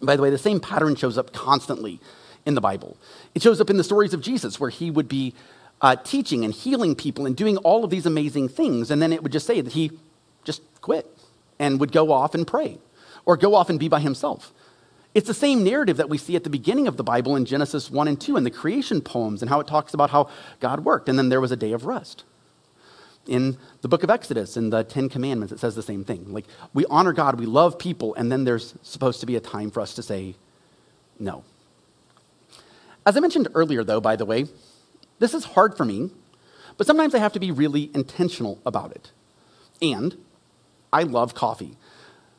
By 0.00 0.16
the 0.16 0.22
way, 0.22 0.30
the 0.30 0.38
same 0.38 0.60
pattern 0.60 0.96
shows 0.96 1.16
up 1.16 1.32
constantly 1.32 2.00
in 2.44 2.54
the 2.54 2.60
Bible. 2.60 2.96
It 3.34 3.42
shows 3.42 3.60
up 3.60 3.70
in 3.70 3.76
the 3.76 3.84
stories 3.84 4.14
of 4.14 4.20
Jesus 4.20 4.58
where 4.58 4.70
he 4.70 4.90
would 4.90 5.08
be 5.08 5.34
uh, 5.80 5.96
teaching 5.96 6.44
and 6.44 6.52
healing 6.52 6.94
people 6.94 7.26
and 7.26 7.36
doing 7.36 7.56
all 7.58 7.84
of 7.84 7.90
these 7.90 8.06
amazing 8.06 8.48
things. 8.48 8.90
And 8.90 9.00
then 9.00 9.12
it 9.12 9.22
would 9.22 9.32
just 9.32 9.46
say 9.46 9.60
that 9.60 9.72
he 9.72 9.92
just 10.44 10.62
quit 10.80 11.06
and 11.58 11.78
would 11.80 11.92
go 11.92 12.12
off 12.12 12.34
and 12.34 12.46
pray 12.46 12.78
or 13.24 13.36
go 13.36 13.54
off 13.54 13.70
and 13.70 13.78
be 13.78 13.88
by 13.88 14.00
himself. 14.00 14.52
It's 15.14 15.26
the 15.26 15.34
same 15.34 15.62
narrative 15.62 15.98
that 15.98 16.08
we 16.08 16.18
see 16.18 16.36
at 16.36 16.44
the 16.44 16.50
beginning 16.50 16.88
of 16.88 16.96
the 16.96 17.04
Bible 17.04 17.36
in 17.36 17.44
Genesis 17.44 17.90
1 17.90 18.08
and 18.08 18.20
2 18.20 18.36
in 18.36 18.44
the 18.44 18.50
creation 18.50 19.00
poems 19.00 19.42
and 19.42 19.50
how 19.50 19.60
it 19.60 19.66
talks 19.66 19.92
about 19.92 20.10
how 20.10 20.30
God 20.58 20.84
worked. 20.84 21.08
And 21.08 21.18
then 21.18 21.28
there 21.28 21.40
was 21.40 21.52
a 21.52 21.56
day 21.56 21.72
of 21.72 21.84
rest. 21.84 22.24
In 23.26 23.56
the 23.82 23.88
book 23.88 24.02
of 24.02 24.10
Exodus, 24.10 24.56
in 24.56 24.70
the 24.70 24.82
Ten 24.82 25.08
Commandments, 25.08 25.52
it 25.52 25.60
says 25.60 25.74
the 25.76 25.82
same 25.82 26.04
thing. 26.04 26.32
Like, 26.32 26.46
we 26.74 26.84
honor 26.86 27.12
God, 27.12 27.38
we 27.38 27.46
love 27.46 27.78
people, 27.78 28.14
and 28.14 28.32
then 28.32 28.44
there's 28.44 28.74
supposed 28.82 29.20
to 29.20 29.26
be 29.26 29.36
a 29.36 29.40
time 29.40 29.70
for 29.70 29.80
us 29.80 29.94
to 29.94 30.02
say 30.02 30.34
no. 31.18 31.44
As 33.06 33.16
I 33.16 33.20
mentioned 33.20 33.48
earlier, 33.54 33.84
though, 33.84 34.00
by 34.00 34.16
the 34.16 34.24
way, 34.24 34.46
this 35.18 35.34
is 35.34 35.44
hard 35.44 35.76
for 35.76 35.84
me, 35.84 36.10
but 36.76 36.86
sometimes 36.86 37.14
I 37.14 37.18
have 37.18 37.32
to 37.34 37.40
be 37.40 37.50
really 37.50 37.90
intentional 37.94 38.60
about 38.66 38.90
it. 38.92 39.12
And 39.80 40.16
I 40.92 41.04
love 41.04 41.34
coffee. 41.34 41.76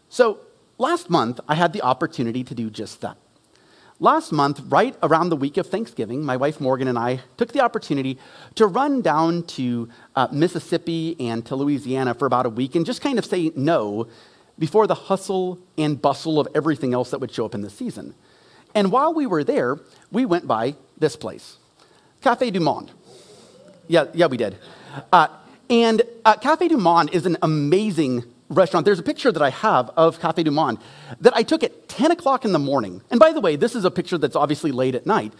So 0.09 0.39
last 0.77 1.09
month, 1.09 1.39
I 1.47 1.55
had 1.55 1.73
the 1.73 1.81
opportunity 1.81 2.43
to 2.43 2.53
do 2.53 2.69
just 2.69 3.01
that. 3.01 3.17
Last 4.03 4.33
month, 4.33 4.59
right 4.67 4.93
around 5.01 5.29
the 5.29 5.37
week 5.37 5.55
of 5.55 5.67
Thanksgiving, 5.67 6.25
my 6.25 6.35
wife 6.35 6.59
Morgan 6.59 6.89
and 6.89 6.99
I 6.99 7.21
took 7.37 7.53
the 7.53 7.61
opportunity 7.61 8.19
to 8.55 8.67
run 8.67 9.01
down 9.01 9.43
to 9.43 9.87
uh, 10.13 10.27
Mississippi 10.29 11.15
and 11.21 11.45
to 11.45 11.55
Louisiana 11.55 12.13
for 12.13 12.25
about 12.25 12.45
a 12.45 12.49
week 12.49 12.75
and 12.75 12.85
just 12.85 12.99
kind 12.99 13.17
of 13.17 13.23
say 13.23 13.53
no 13.55 14.09
before 14.59 14.87
the 14.87 14.93
hustle 14.93 15.57
and 15.77 16.01
bustle 16.01 16.37
of 16.37 16.49
everything 16.53 16.93
else 16.93 17.11
that 17.11 17.19
would 17.19 17.31
show 17.31 17.45
up 17.45 17.55
in 17.55 17.61
the 17.61 17.69
season. 17.69 18.13
And 18.75 18.91
while 18.91 19.13
we 19.13 19.25
were 19.25 19.45
there, 19.45 19.79
we 20.11 20.25
went 20.25 20.47
by 20.47 20.75
this 20.97 21.15
place, 21.15 21.55
Cafe 22.19 22.51
du 22.51 22.59
Monde. 22.59 22.91
Yeah, 23.87 24.07
yeah, 24.13 24.25
we 24.25 24.35
did. 24.35 24.57
Uh, 25.13 25.29
and 25.69 26.01
uh, 26.25 26.35
Cafe 26.35 26.67
du 26.67 26.75
Monde 26.75 27.09
is 27.13 27.25
an 27.25 27.37
amazing 27.41 28.25
restaurant. 28.53 28.85
There's 28.85 28.99
a 28.99 29.03
picture 29.03 29.31
that 29.31 29.41
I 29.41 29.49
have 29.49 29.89
of 29.97 30.19
Cafe 30.19 30.43
du 30.43 30.51
Monde 30.51 30.79
that 31.21 31.35
I 31.35 31.43
took 31.43 31.63
at 31.63 31.89
10 31.89 32.11
o'clock 32.11 32.45
in 32.45 32.51
the 32.51 32.59
morning. 32.59 33.01
And 33.11 33.19
by 33.19 33.33
the 33.33 33.41
way, 33.41 33.55
this 33.55 33.75
is 33.75 33.85
a 33.85 33.91
picture 33.91 34.17
that's 34.17 34.35
obviously 34.35 34.71
late 34.71 34.95
at 34.95 35.05
night. 35.05 35.33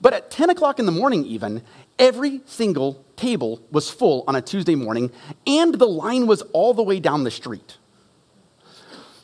But 0.00 0.14
at 0.14 0.30
10 0.30 0.50
o'clock 0.50 0.78
in 0.78 0.86
the 0.86 0.92
morning, 0.92 1.24
even, 1.26 1.62
every 1.98 2.40
single 2.46 3.04
table 3.16 3.60
was 3.70 3.90
full 3.90 4.24
on 4.26 4.34
a 4.34 4.42
Tuesday 4.42 4.74
morning, 4.74 5.10
and 5.46 5.74
the 5.74 5.86
line 5.86 6.26
was 6.26 6.42
all 6.52 6.72
the 6.72 6.82
way 6.82 7.00
down 7.00 7.24
the 7.24 7.30
street. 7.30 7.76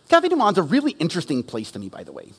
Cafe 0.08 0.28
Du 0.28 0.36
Monde's 0.36 0.58
a 0.58 0.62
really 0.62 0.92
interesting 0.92 1.42
place 1.42 1.70
to 1.72 1.78
me, 1.78 1.88
by 1.88 2.04
the 2.04 2.12
way. 2.12 2.32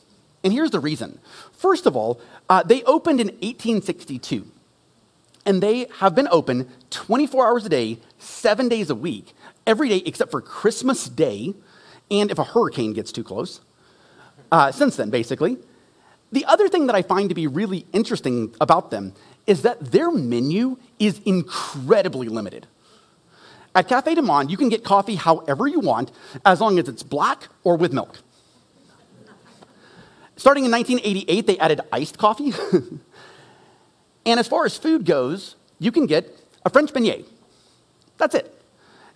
And 0.43 0.53
here's 0.53 0.71
the 0.71 0.79
reason. 0.79 1.19
First 1.51 1.85
of 1.85 1.95
all, 1.95 2.21
uh, 2.49 2.63
they 2.63 2.83
opened 2.83 3.19
in 3.19 3.27
1862, 3.27 4.45
and 5.45 5.61
they 5.61 5.87
have 5.97 6.13
been 6.13 6.27
open 6.29 6.69
24 6.91 7.47
hours 7.47 7.65
a 7.65 7.69
day, 7.69 7.99
seven 8.19 8.69
days 8.69 8.89
a 8.89 8.95
week, 8.95 9.33
every 9.67 9.89
day 9.89 10.01
except 10.05 10.31
for 10.31 10.41
Christmas 10.41 11.07
Day, 11.07 11.53
and 12.09 12.31
if 12.31 12.39
a 12.39 12.43
hurricane 12.43 12.93
gets 12.93 13.11
too 13.11 13.23
close. 13.23 13.61
Uh, 14.51 14.71
since 14.71 14.95
then, 14.95 15.11
basically. 15.11 15.57
The 16.31 16.45
other 16.45 16.67
thing 16.67 16.87
that 16.87 16.95
I 16.95 17.01
find 17.03 17.29
to 17.29 17.35
be 17.35 17.47
really 17.47 17.85
interesting 17.93 18.55
about 18.59 18.91
them 18.91 19.13
is 19.45 19.61
that 19.61 19.91
their 19.91 20.11
menu 20.11 20.77
is 20.99 21.21
incredibly 21.25 22.27
limited. 22.27 22.67
At 23.75 23.87
Cafe 23.87 24.15
Du 24.15 24.21
Monde, 24.21 24.49
you 24.49 24.57
can 24.57 24.69
get 24.69 24.83
coffee 24.83 25.15
however 25.15 25.67
you 25.67 25.79
want, 25.79 26.11
as 26.45 26.59
long 26.59 26.79
as 26.79 26.89
it's 26.89 27.03
black 27.03 27.47
or 27.63 27.77
with 27.77 27.93
milk. 27.93 28.19
Starting 30.35 30.65
in 30.65 30.71
1988, 30.71 31.47
they 31.47 31.57
added 31.59 31.81
iced 31.91 32.17
coffee. 32.17 32.53
and 34.25 34.39
as 34.39 34.47
far 34.47 34.65
as 34.65 34.77
food 34.77 35.05
goes, 35.05 35.55
you 35.79 35.91
can 35.91 36.05
get 36.05 36.27
a 36.65 36.69
French 36.69 36.91
beignet. 36.91 37.25
That's 38.17 38.35
it. 38.35 38.56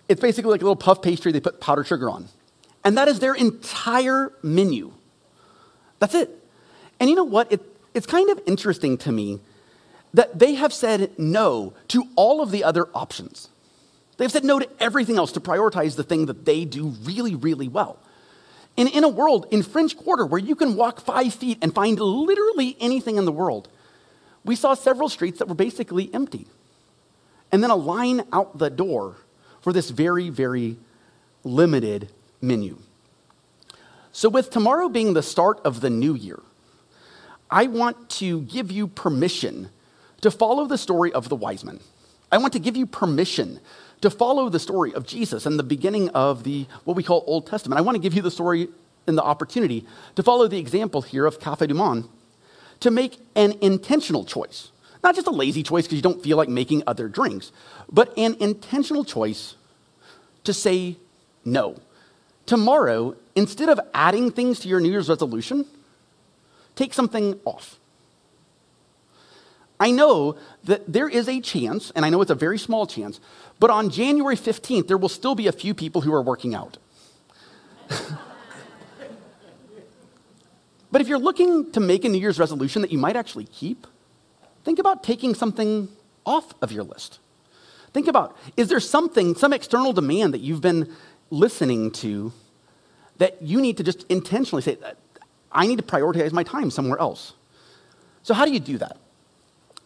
It's 0.08 0.20
basically 0.20 0.50
like 0.50 0.60
a 0.60 0.64
little 0.64 0.76
puff 0.76 1.02
pastry 1.02 1.32
they 1.32 1.40
put 1.40 1.60
powdered 1.60 1.86
sugar 1.86 2.10
on. 2.10 2.28
And 2.84 2.98
that 2.98 3.08
is 3.08 3.20
their 3.20 3.34
entire 3.34 4.32
menu. 4.42 4.92
That's 5.98 6.14
it. 6.14 6.30
And 6.98 7.08
you 7.08 7.16
know 7.16 7.24
what? 7.24 7.52
It, 7.52 7.60
it's 7.94 8.06
kind 8.06 8.30
of 8.30 8.40
interesting 8.46 8.98
to 8.98 9.12
me 9.12 9.40
that 10.14 10.38
they 10.38 10.54
have 10.54 10.72
said 10.72 11.10
no 11.18 11.74
to 11.88 12.04
all 12.16 12.42
of 12.42 12.50
the 12.50 12.64
other 12.64 12.88
options. 12.94 13.48
They've 14.16 14.30
said 14.30 14.44
no 14.44 14.58
to 14.58 14.68
everything 14.78 15.16
else 15.16 15.32
to 15.32 15.40
prioritize 15.40 15.96
the 15.96 16.02
thing 16.02 16.26
that 16.26 16.44
they 16.44 16.64
do 16.64 16.88
really, 17.02 17.34
really 17.34 17.68
well. 17.68 17.98
And 18.76 18.88
in 18.88 19.04
a 19.04 19.08
world 19.08 19.46
in 19.50 19.62
French 19.62 19.96
Quarter 19.96 20.26
where 20.26 20.40
you 20.40 20.54
can 20.54 20.76
walk 20.76 21.00
five 21.00 21.34
feet 21.34 21.58
and 21.62 21.74
find 21.74 21.98
literally 21.98 22.76
anything 22.80 23.16
in 23.16 23.24
the 23.24 23.32
world, 23.32 23.68
we 24.44 24.56
saw 24.56 24.74
several 24.74 25.08
streets 25.08 25.38
that 25.38 25.48
were 25.48 25.54
basically 25.54 26.12
empty. 26.12 26.46
And 27.50 27.62
then 27.62 27.70
a 27.70 27.76
line 27.76 28.22
out 28.32 28.58
the 28.58 28.70
door 28.70 29.16
for 29.62 29.72
this 29.72 29.90
very, 29.90 30.28
very 30.28 30.76
limited 31.44 32.10
menu. 32.40 32.78
So, 34.12 34.28
with 34.28 34.50
tomorrow 34.50 34.88
being 34.88 35.14
the 35.14 35.22
start 35.22 35.60
of 35.64 35.80
the 35.80 35.88
new 35.88 36.14
year, 36.14 36.40
I 37.50 37.66
want 37.66 38.10
to 38.10 38.42
give 38.42 38.70
you 38.70 38.88
permission 38.88 39.70
to 40.20 40.30
follow 40.30 40.66
the 40.66 40.78
story 40.78 41.12
of 41.12 41.28
the 41.28 41.36
wise 41.36 41.64
men. 41.64 41.80
I 42.30 42.38
want 42.38 42.52
to 42.54 42.58
give 42.58 42.76
you 42.76 42.86
permission 42.86 43.60
to 44.00 44.10
follow 44.10 44.48
the 44.48 44.58
story 44.58 44.92
of 44.94 45.06
Jesus 45.06 45.46
and 45.46 45.58
the 45.58 45.62
beginning 45.62 46.08
of 46.10 46.44
the 46.44 46.66
what 46.84 46.96
we 46.96 47.02
call 47.02 47.24
Old 47.26 47.46
Testament. 47.46 47.78
I 47.78 47.82
want 47.82 47.96
to 47.96 48.00
give 48.00 48.14
you 48.14 48.22
the 48.22 48.30
story 48.30 48.68
and 49.06 49.16
the 49.16 49.22
opportunity 49.22 49.86
to 50.16 50.22
follow 50.22 50.48
the 50.48 50.58
example 50.58 51.02
here 51.02 51.26
of 51.26 51.40
Cafe 51.40 51.66
du 51.66 51.74
Monde 51.74 52.08
to 52.80 52.90
make 52.90 53.18
an 53.34 53.54
intentional 53.60 54.24
choice. 54.24 54.70
Not 55.02 55.14
just 55.14 55.26
a 55.26 55.32
lazy 55.32 55.62
choice 55.62 55.84
because 55.84 55.96
you 55.96 56.02
don't 56.02 56.22
feel 56.22 56.36
like 56.36 56.48
making 56.48 56.84
other 56.86 57.08
drinks, 57.08 57.50
but 57.90 58.16
an 58.16 58.36
intentional 58.38 59.04
choice 59.04 59.56
to 60.44 60.52
say 60.52 60.96
no. 61.44 61.80
Tomorrow, 62.46 63.16
instead 63.34 63.68
of 63.68 63.80
adding 63.94 64.30
things 64.30 64.60
to 64.60 64.68
your 64.68 64.80
New 64.80 64.90
Year's 64.90 65.08
resolution, 65.08 65.66
take 66.76 66.94
something 66.94 67.38
off. 67.44 67.78
I 69.80 69.90
know 69.90 70.36
that 70.64 70.92
there 70.92 71.08
is 71.08 71.28
a 71.28 71.40
chance, 71.40 71.90
and 71.96 72.04
I 72.04 72.10
know 72.10 72.20
it's 72.22 72.30
a 72.30 72.36
very 72.36 72.58
small 72.58 72.86
chance, 72.86 73.18
but 73.58 73.70
on 73.70 73.90
January 73.90 74.36
15th, 74.36 74.86
there 74.86 74.96
will 74.96 75.08
still 75.08 75.34
be 75.34 75.48
a 75.48 75.52
few 75.52 75.74
people 75.74 76.02
who 76.02 76.12
are 76.12 76.22
working 76.22 76.54
out. 76.54 76.78
but 80.92 81.00
if 81.00 81.08
you're 81.08 81.18
looking 81.18 81.72
to 81.72 81.80
make 81.80 82.04
a 82.04 82.08
New 82.08 82.18
Year's 82.18 82.38
resolution 82.38 82.82
that 82.82 82.92
you 82.92 82.98
might 82.98 83.16
actually 83.16 83.46
keep, 83.46 83.88
think 84.64 84.78
about 84.78 85.02
taking 85.02 85.34
something 85.34 85.88
off 86.24 86.54
of 86.62 86.72
your 86.72 86.84
list. 86.84 87.18
Think 87.92 88.08
about 88.08 88.36
is 88.56 88.68
there 88.68 88.80
something, 88.80 89.34
some 89.34 89.52
external 89.52 89.92
demand 89.92 90.34
that 90.34 90.40
you've 90.40 90.60
been 90.60 90.92
listening 91.30 91.90
to 91.92 92.32
that 93.18 93.40
you 93.42 93.60
need 93.60 93.76
to 93.76 93.82
just 93.82 94.04
intentionally 94.08 94.62
say, 94.62 94.78
I 95.50 95.66
need 95.66 95.76
to 95.76 95.84
prioritize 95.84 96.32
my 96.32 96.42
time 96.42 96.70
somewhere 96.70 96.98
else? 96.98 97.34
So, 98.22 98.34
how 98.34 98.44
do 98.44 98.52
you 98.52 98.60
do 98.60 98.78
that? 98.78 98.96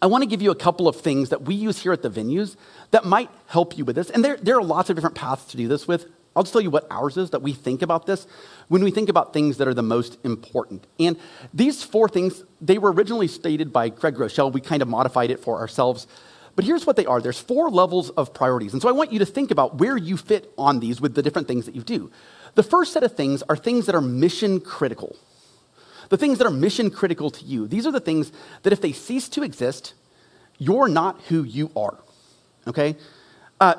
I 0.01 0.07
want 0.07 0.23
to 0.23 0.29
give 0.29 0.43
you 0.43 0.51
a 0.51 0.57
couple 0.57 0.89
of 0.89 0.97
things 0.97 1.31
that 1.31 1.43
we 1.43 1.55
use 1.55 1.83
here 1.83 1.93
at 1.93 2.03
the 2.03 2.11
venues 2.11 2.57
that 2.91 3.05
might 3.05 3.31
help 3.47 3.79
you 3.79 3.85
with 3.85 3.97
this. 3.97 4.11
And 4.11 4.25
there, 4.25 4.37
there 4.37 4.57
are 4.57 4.63
lots 4.63 4.91
of 4.91 4.97
different 4.97 5.17
paths 5.17 5.47
to 5.47 5.57
do 5.57 5.69
this 5.69 5.89
with. 5.89 6.07
I'll 6.37 6.43
just 6.43 6.53
tell 6.53 6.63
you 6.63 6.71
what 6.71 6.87
ours 6.91 7.17
is 7.17 7.31
that 7.31 7.43
we 7.43 7.55
think 7.55 7.83
about 7.83 8.07
this 8.07 8.27
when 8.69 8.85
we 8.85 8.91
think 8.91 9.09
about 9.09 9.33
things 9.33 9.57
that 9.57 9.67
are 9.67 9.75
the 9.75 9.83
most 9.83 10.19
important. 10.23 10.87
And 11.01 11.17
these 11.55 11.83
four 11.83 12.09
things, 12.09 12.45
they 12.61 12.79
were 12.79 12.93
originally 12.93 13.27
stated 13.27 13.73
by 13.73 13.91
Craig 13.91 14.15
Groeschel. 14.15 14.53
We 14.53 14.61
kind 14.61 14.83
of 14.83 14.89
modified 14.89 15.31
it 15.31 15.41
for 15.41 15.59
ourselves. 15.59 16.07
But 16.55 16.65
here's 16.65 16.87
what 16.87 16.97
they 16.97 17.07
are 17.07 17.21
there's 17.21 17.41
four 17.41 17.71
levels 17.71 18.11
of 18.11 18.35
priorities. 18.35 18.75
And 18.75 18.83
so 18.83 18.89
I 18.89 18.93
want 18.93 19.13
you 19.13 19.19
to 19.19 19.27
think 19.27 19.51
about 19.51 19.79
where 19.79 19.97
you 19.97 20.17
fit 20.17 20.53
on 20.57 20.81
these 20.81 21.01
with 21.01 21.15
the 21.15 21.23
different 21.23 21.49
things 21.49 21.65
that 21.67 21.75
you 21.75 21.83
do. 21.83 22.11
The 22.55 22.63
first 22.63 22.93
set 22.93 23.03
of 23.03 23.17
things 23.17 23.43
are 23.49 23.57
things 23.57 23.87
that 23.87 23.95
are 23.95 24.01
mission 24.01 24.61
critical 24.61 25.17
the 26.09 26.17
things 26.17 26.39
that 26.39 26.47
are 26.47 26.51
mission 26.51 26.91
critical 26.91 27.31
to 27.31 27.45
you. 27.45 27.67
These 27.67 27.87
are 27.87 27.93
the 27.93 28.01
things 28.01 28.33
that 28.63 28.73
if 28.73 28.81
they 28.81 28.93
cease 28.93 29.29
to 29.31 29.43
exist, 29.43 29.95
you're 30.59 30.89
not 30.89 31.21
who 31.29 31.43
you 31.43 31.71
are. 31.77 31.99
Okay? 32.67 32.97
Uh, 33.61 33.75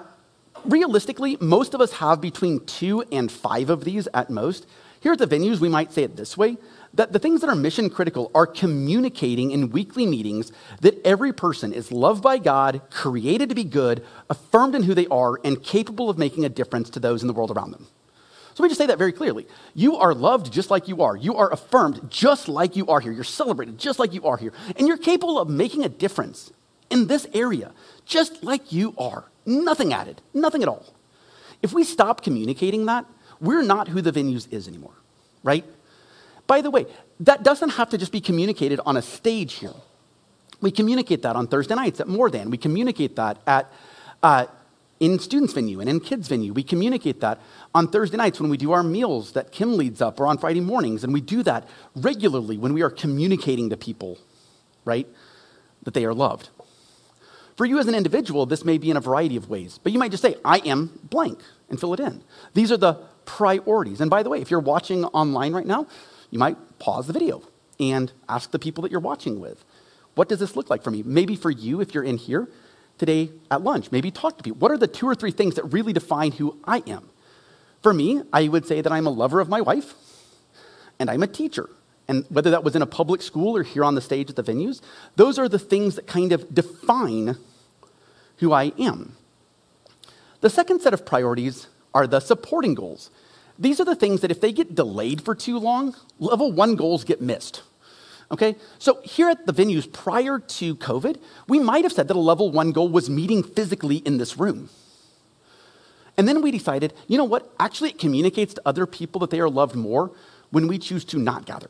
realistically, 0.68 1.38
most 1.40 1.74
of 1.74 1.82
us 1.82 1.94
have 1.94 2.22
between 2.22 2.66
two 2.66 3.04
and 3.12 3.32
five 3.32 3.70
of 3.70 3.84
these 3.84 4.08
at 4.14 4.30
most. 4.30 4.68
Here 5.00 5.14
at 5.14 5.20
the 5.20 5.28
venues, 5.28 5.60
we 5.60 5.70
might 5.70 5.94
say 5.94 6.04
it 6.04 6.16
this 6.16 6.38
way 6.38 6.58
that 6.94 7.14
the 7.14 7.20
things 7.20 7.42
that 7.42 7.50
are 7.50 7.56
mission 7.56 7.90
critical 7.90 8.32
are 8.34 8.48
communicating 8.48 9.52
in 9.52 9.70
weekly 9.70 10.06
meetings 10.06 10.52
that 10.82 11.00
every 11.06 11.32
person 11.32 11.72
is 11.72 11.92
loved 11.92 12.24
by 12.24 12.38
God, 12.38 12.82
created 12.90 13.50
to 13.50 13.56
be 13.56 13.64
good, 13.64 14.04
affirmed 14.30 14.74
in 14.74 14.84
who 14.84 14.94
they 14.94 15.08
are, 15.08 15.40
and 15.44 15.62
capable 15.62 16.10
of 16.10 16.18
making 16.18 16.46
a 16.46 16.50
difference 16.50 16.90
to 16.92 17.00
those 17.00 17.22
in 17.22 17.28
the 17.28 17.34
world 17.34 17.52
around 17.52 17.72
them. 17.72 17.88
So 18.56 18.64
we 18.64 18.70
just 18.70 18.80
say 18.80 18.88
that 18.88 18.98
very 18.98 19.12
clearly. 19.12 19.46
You 19.76 19.98
are 19.98 20.16
loved 20.16 20.52
just 20.52 20.72
like 20.72 20.88
you 20.88 21.04
are. 21.04 21.16
You 21.16 21.36
are 21.36 21.54
affirmed 21.54 22.10
just 22.10 22.48
like 22.48 22.76
you 22.76 22.88
are 22.88 23.00
here. 23.00 23.12
You're 23.12 23.24
celebrated 23.24 23.78
just 23.78 24.00
like 24.00 24.14
you 24.14 24.26
are 24.26 24.38
here. 24.38 24.52
And 24.76 24.88
you're 24.88 24.98
capable 24.98 25.38
of 25.38 25.48
making 25.48 25.86
a 25.86 25.90
difference 25.90 26.52
in 26.90 27.06
this 27.06 27.28
area 27.36 27.72
just 28.06 28.44
like 28.44 28.72
you 28.72 28.96
are. 28.98 29.26
Nothing 29.48 29.94
added, 29.94 30.22
nothing 30.34 30.62
at 30.62 30.68
all. 30.68 30.86
If 31.62 31.72
we 31.74 31.86
stop 31.86 32.22
communicating 32.22 32.86
that, 32.86 33.06
we're 33.40 33.64
not 33.64 33.88
who 33.88 34.02
the 34.02 34.12
venues 34.12 34.52
is 34.52 34.68
anymore, 34.68 34.94
right? 35.42 35.64
By 36.48 36.62
the 36.62 36.70
way, 36.70 36.86
that 37.22 37.44
doesn't 37.44 37.70
have 37.70 37.90
to 37.92 37.98
just 37.98 38.12
be 38.12 38.20
communicated 38.20 38.82
on 38.86 38.98
a 38.98 39.02
stage 39.02 39.54
here. 39.54 39.74
We 40.60 40.70
communicate 40.70 41.22
that 41.22 41.36
on 41.38 41.48
Thursday 41.48 41.76
nights 41.76 42.02
at 42.02 42.08
More 42.10 42.30
Than. 42.30 42.50
We 42.50 42.58
communicate 42.58 43.16
that 43.16 43.38
at 43.48 43.72
uh, 44.22 44.48
in 45.00 45.20
students 45.20 45.54
venue 45.54 45.80
and 45.80 45.90
in 45.90 46.00
kids 46.00 46.28
venue. 46.28 46.52
We 46.52 46.64
communicate 46.64 47.22
that 47.22 47.40
on 47.74 47.88
Thursday 47.88 48.18
nights 48.18 48.42
when 48.42 48.50
we 48.50 48.58
do 48.58 48.72
our 48.72 48.84
meals 48.84 49.32
that 49.34 49.52
Kim 49.52 49.78
leads 49.78 50.02
up, 50.02 50.20
or 50.20 50.28
on 50.28 50.38
Friday 50.38 50.60
mornings, 50.60 51.04
and 51.04 51.14
we 51.14 51.22
do 51.22 51.42
that 51.44 51.68
regularly 51.96 52.58
when 52.58 52.74
we 52.74 52.82
are 52.82 52.90
communicating 52.90 53.70
to 53.70 53.78
people, 53.78 54.18
right, 54.84 55.08
that 55.84 55.94
they 55.94 56.04
are 56.04 56.14
loved. 56.14 56.50
For 57.58 57.66
you 57.66 57.80
as 57.80 57.88
an 57.88 57.96
individual, 57.96 58.46
this 58.46 58.64
may 58.64 58.78
be 58.78 58.92
in 58.92 58.98
a 58.98 59.02
variety 59.02 59.36
of 59.36 59.50
ways, 59.50 59.80
but 59.82 59.92
you 59.92 59.98
might 59.98 60.12
just 60.12 60.22
say, 60.22 60.36
I 60.46 60.60
am 60.60 61.00
blank, 61.10 61.40
and 61.70 61.80
fill 61.80 61.94
it 61.96 62.00
in. 62.00 62.24
These 62.54 62.72
are 62.72 62.78
the 62.78 62.94
priorities. 63.26 64.00
And 64.00 64.12
by 64.12 64.22
the 64.22 64.30
way, 64.30 64.40
if 64.42 64.52
you're 64.52 64.60
watching 64.60 65.06
online 65.06 65.54
right 65.54 65.66
now, 65.66 65.88
you 66.30 66.38
might 66.38 66.56
pause 66.78 67.08
the 67.08 67.14
video 67.14 67.42
and 67.80 68.12
ask 68.30 68.52
the 68.52 68.60
people 68.60 68.84
that 68.84 68.92
you're 68.92 69.02
watching 69.02 69.40
with, 69.40 69.66
what 70.14 70.30
does 70.30 70.40
this 70.40 70.56
look 70.56 70.70
like 70.70 70.84
for 70.84 70.92
me? 70.92 71.02
Maybe 71.04 71.36
for 71.36 71.50
you, 71.50 71.82
if 71.82 71.96
you're 71.96 72.04
in 72.04 72.18
here, 72.18 72.48
today 73.00 73.32
at 73.50 73.64
lunch. 73.64 73.92
Maybe 73.92 74.12
talk 74.12 74.38
to 74.38 74.44
people. 74.44 74.60
What 74.60 74.72
are 74.72 74.78
the 74.78 74.88
two 74.88 75.08
or 75.08 75.16
three 75.16 75.32
things 75.32 75.56
that 75.56 75.64
really 75.66 75.94
define 75.94 76.34
who 76.34 76.60
I 76.64 76.84
am? 76.88 77.10
For 77.82 77.94
me, 77.94 78.22
I 78.32 78.48
would 78.48 78.68
say 78.68 78.82
that 78.82 78.92
I'm 78.92 79.08
a 79.08 79.12
lover 79.12 79.40
of 79.40 79.50
my 79.50 79.62
wife 79.62 79.94
and 81.00 81.10
I'm 81.10 81.24
a 81.24 81.28
teacher. 81.28 81.70
And 82.08 82.26
whether 82.30 82.50
that 82.52 82.64
was 82.64 82.76
in 82.76 82.82
a 82.82 82.88
public 82.88 83.22
school 83.22 83.58
or 83.58 83.64
here 83.64 83.84
on 83.84 83.96
the 83.96 84.02
stage 84.02 84.30
at 84.30 84.36
the 84.36 84.44
venues, 84.44 84.82
those 85.16 85.38
are 85.38 85.50
the 85.50 85.60
things 85.60 85.96
that 85.96 86.08
kind 86.08 86.32
of 86.32 86.54
define 86.54 87.38
who 88.38 88.54
I 88.54 88.72
am. 88.80 89.18
The 90.42 90.50
second 90.50 90.82
set 90.82 90.94
of 90.94 91.06
priorities 91.06 91.68
are 91.94 92.08
the 92.08 92.20
supporting 92.20 92.76
goals. 92.76 93.10
These 93.60 93.80
are 93.80 93.86
the 93.86 93.96
things 93.96 94.22
that 94.22 94.32
if 94.32 94.40
they 94.40 94.52
get 94.52 94.76
delayed 94.76 95.22
for 95.22 95.34
too 95.34 95.58
long, 95.58 95.96
level 96.20 96.52
one 96.52 96.76
goals 96.76 97.04
get 97.04 97.22
missed. 97.22 97.64
Okay? 98.32 98.56
So 98.78 99.02
here 99.04 99.30
at 99.30 99.46
the 99.46 99.54
venues 99.54 99.92
prior 99.92 100.40
to 100.40 100.76
COVID, 100.76 101.20
we 101.48 101.60
might 101.60 101.84
have 101.84 101.94
said 101.94 102.08
that 102.08 102.16
a 102.16 102.20
level 102.20 102.52
one 102.52 102.72
goal 102.72 102.90
was 102.90 103.10
meeting 103.10 103.42
physically 103.42 103.98
in 103.98 104.18
this 104.18 104.38
room. 104.38 104.70
And 106.18 106.28
then 106.28 106.42
we 106.42 106.52
decided, 106.52 106.94
you 107.08 107.18
know 107.18 107.24
what? 107.24 107.54
Actually, 107.60 107.92
it 107.92 108.00
communicates 108.00 108.54
to 108.56 108.62
other 108.66 108.86
people 108.86 109.20
that 109.20 109.30
they 109.30 109.40
are 109.40 109.50
loved 109.50 109.76
more 109.76 110.12
when 110.50 110.68
we 110.68 110.78
choose 110.78 111.06
to 111.06 111.20
not 111.20 111.46
gather. 111.46 111.70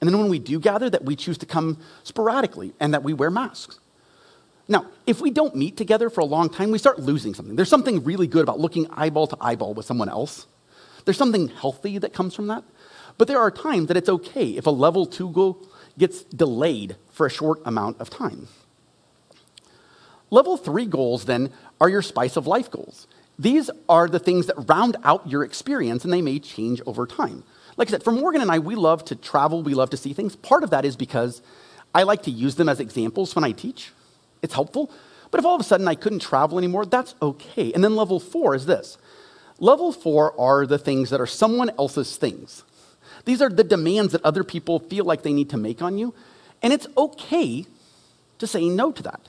And 0.00 0.08
then 0.10 0.18
when 0.18 0.28
we 0.28 0.38
do 0.38 0.60
gather, 0.60 0.90
that 0.90 1.04
we 1.04 1.16
choose 1.16 1.38
to 1.38 1.46
come 1.46 1.78
sporadically 2.02 2.74
and 2.80 2.92
that 2.94 3.02
we 3.02 3.12
wear 3.14 3.30
masks. 3.30 3.80
Now, 4.68 4.86
if 5.06 5.20
we 5.20 5.30
don't 5.30 5.54
meet 5.54 5.76
together 5.76 6.10
for 6.10 6.20
a 6.20 6.24
long 6.24 6.48
time, 6.50 6.70
we 6.70 6.78
start 6.78 6.98
losing 6.98 7.34
something. 7.34 7.56
There's 7.56 7.68
something 7.68 8.04
really 8.04 8.26
good 8.26 8.42
about 8.42 8.58
looking 8.58 8.88
eyeball 8.90 9.26
to 9.28 9.36
eyeball 9.40 9.74
with 9.74 9.86
someone 9.86 10.08
else 10.08 10.46
There's 11.06 11.16
something 11.16 11.48
healthy 11.48 11.98
that 11.98 12.12
comes 12.12 12.34
from 12.34 12.48
that. 12.48 12.64
But 13.16 13.28
there 13.28 13.38
are 13.38 13.50
times 13.50 13.88
that 13.88 13.96
it's 13.96 14.08
okay 14.08 14.50
if 14.50 14.66
a 14.66 14.70
level 14.70 15.06
two 15.06 15.30
goal 15.30 15.66
gets 15.96 16.24
delayed 16.24 16.96
for 17.10 17.24
a 17.26 17.30
short 17.30 17.62
amount 17.64 18.00
of 18.00 18.10
time. 18.10 18.48
Level 20.30 20.56
three 20.56 20.84
goals, 20.84 21.24
then, 21.24 21.52
are 21.80 21.88
your 21.88 22.02
spice 22.02 22.36
of 22.36 22.46
life 22.46 22.70
goals. 22.70 23.06
These 23.38 23.70
are 23.88 24.08
the 24.08 24.18
things 24.18 24.46
that 24.46 24.68
round 24.68 24.96
out 25.04 25.30
your 25.30 25.44
experience 25.44 26.04
and 26.04 26.12
they 26.12 26.22
may 26.22 26.40
change 26.40 26.82
over 26.84 27.06
time. 27.06 27.44
Like 27.76 27.88
I 27.88 27.90
said, 27.92 28.02
for 28.02 28.12
Morgan 28.12 28.40
and 28.40 28.50
I, 28.50 28.58
we 28.58 28.74
love 28.74 29.04
to 29.06 29.16
travel, 29.16 29.62
we 29.62 29.74
love 29.74 29.90
to 29.90 29.96
see 29.96 30.12
things. 30.12 30.36
Part 30.36 30.64
of 30.64 30.70
that 30.70 30.84
is 30.84 30.96
because 30.96 31.42
I 31.94 32.04
like 32.04 32.22
to 32.22 32.30
use 32.30 32.54
them 32.54 32.68
as 32.68 32.80
examples 32.80 33.34
when 33.34 33.44
I 33.44 33.52
teach. 33.52 33.92
It's 34.42 34.54
helpful. 34.54 34.90
But 35.30 35.40
if 35.40 35.46
all 35.46 35.54
of 35.54 35.60
a 35.60 35.64
sudden 35.64 35.88
I 35.88 35.94
couldn't 35.94 36.20
travel 36.20 36.58
anymore, 36.58 36.86
that's 36.86 37.14
okay. 37.20 37.72
And 37.72 37.82
then 37.82 37.96
level 37.96 38.20
four 38.20 38.54
is 38.54 38.66
this 38.66 38.98
level 39.58 39.92
four 39.92 40.38
are 40.38 40.66
the 40.66 40.78
things 40.78 41.10
that 41.10 41.20
are 41.20 41.26
someone 41.26 41.70
else's 41.78 42.16
things. 42.16 42.62
These 43.24 43.42
are 43.42 43.48
the 43.48 43.64
demands 43.64 44.12
that 44.12 44.24
other 44.24 44.44
people 44.44 44.78
feel 44.78 45.04
like 45.04 45.22
they 45.22 45.32
need 45.32 45.50
to 45.50 45.56
make 45.56 45.82
on 45.82 45.98
you. 45.98 46.14
And 46.62 46.72
it's 46.72 46.86
okay 46.96 47.66
to 48.38 48.46
say 48.46 48.68
no 48.68 48.92
to 48.92 49.02
that. 49.02 49.20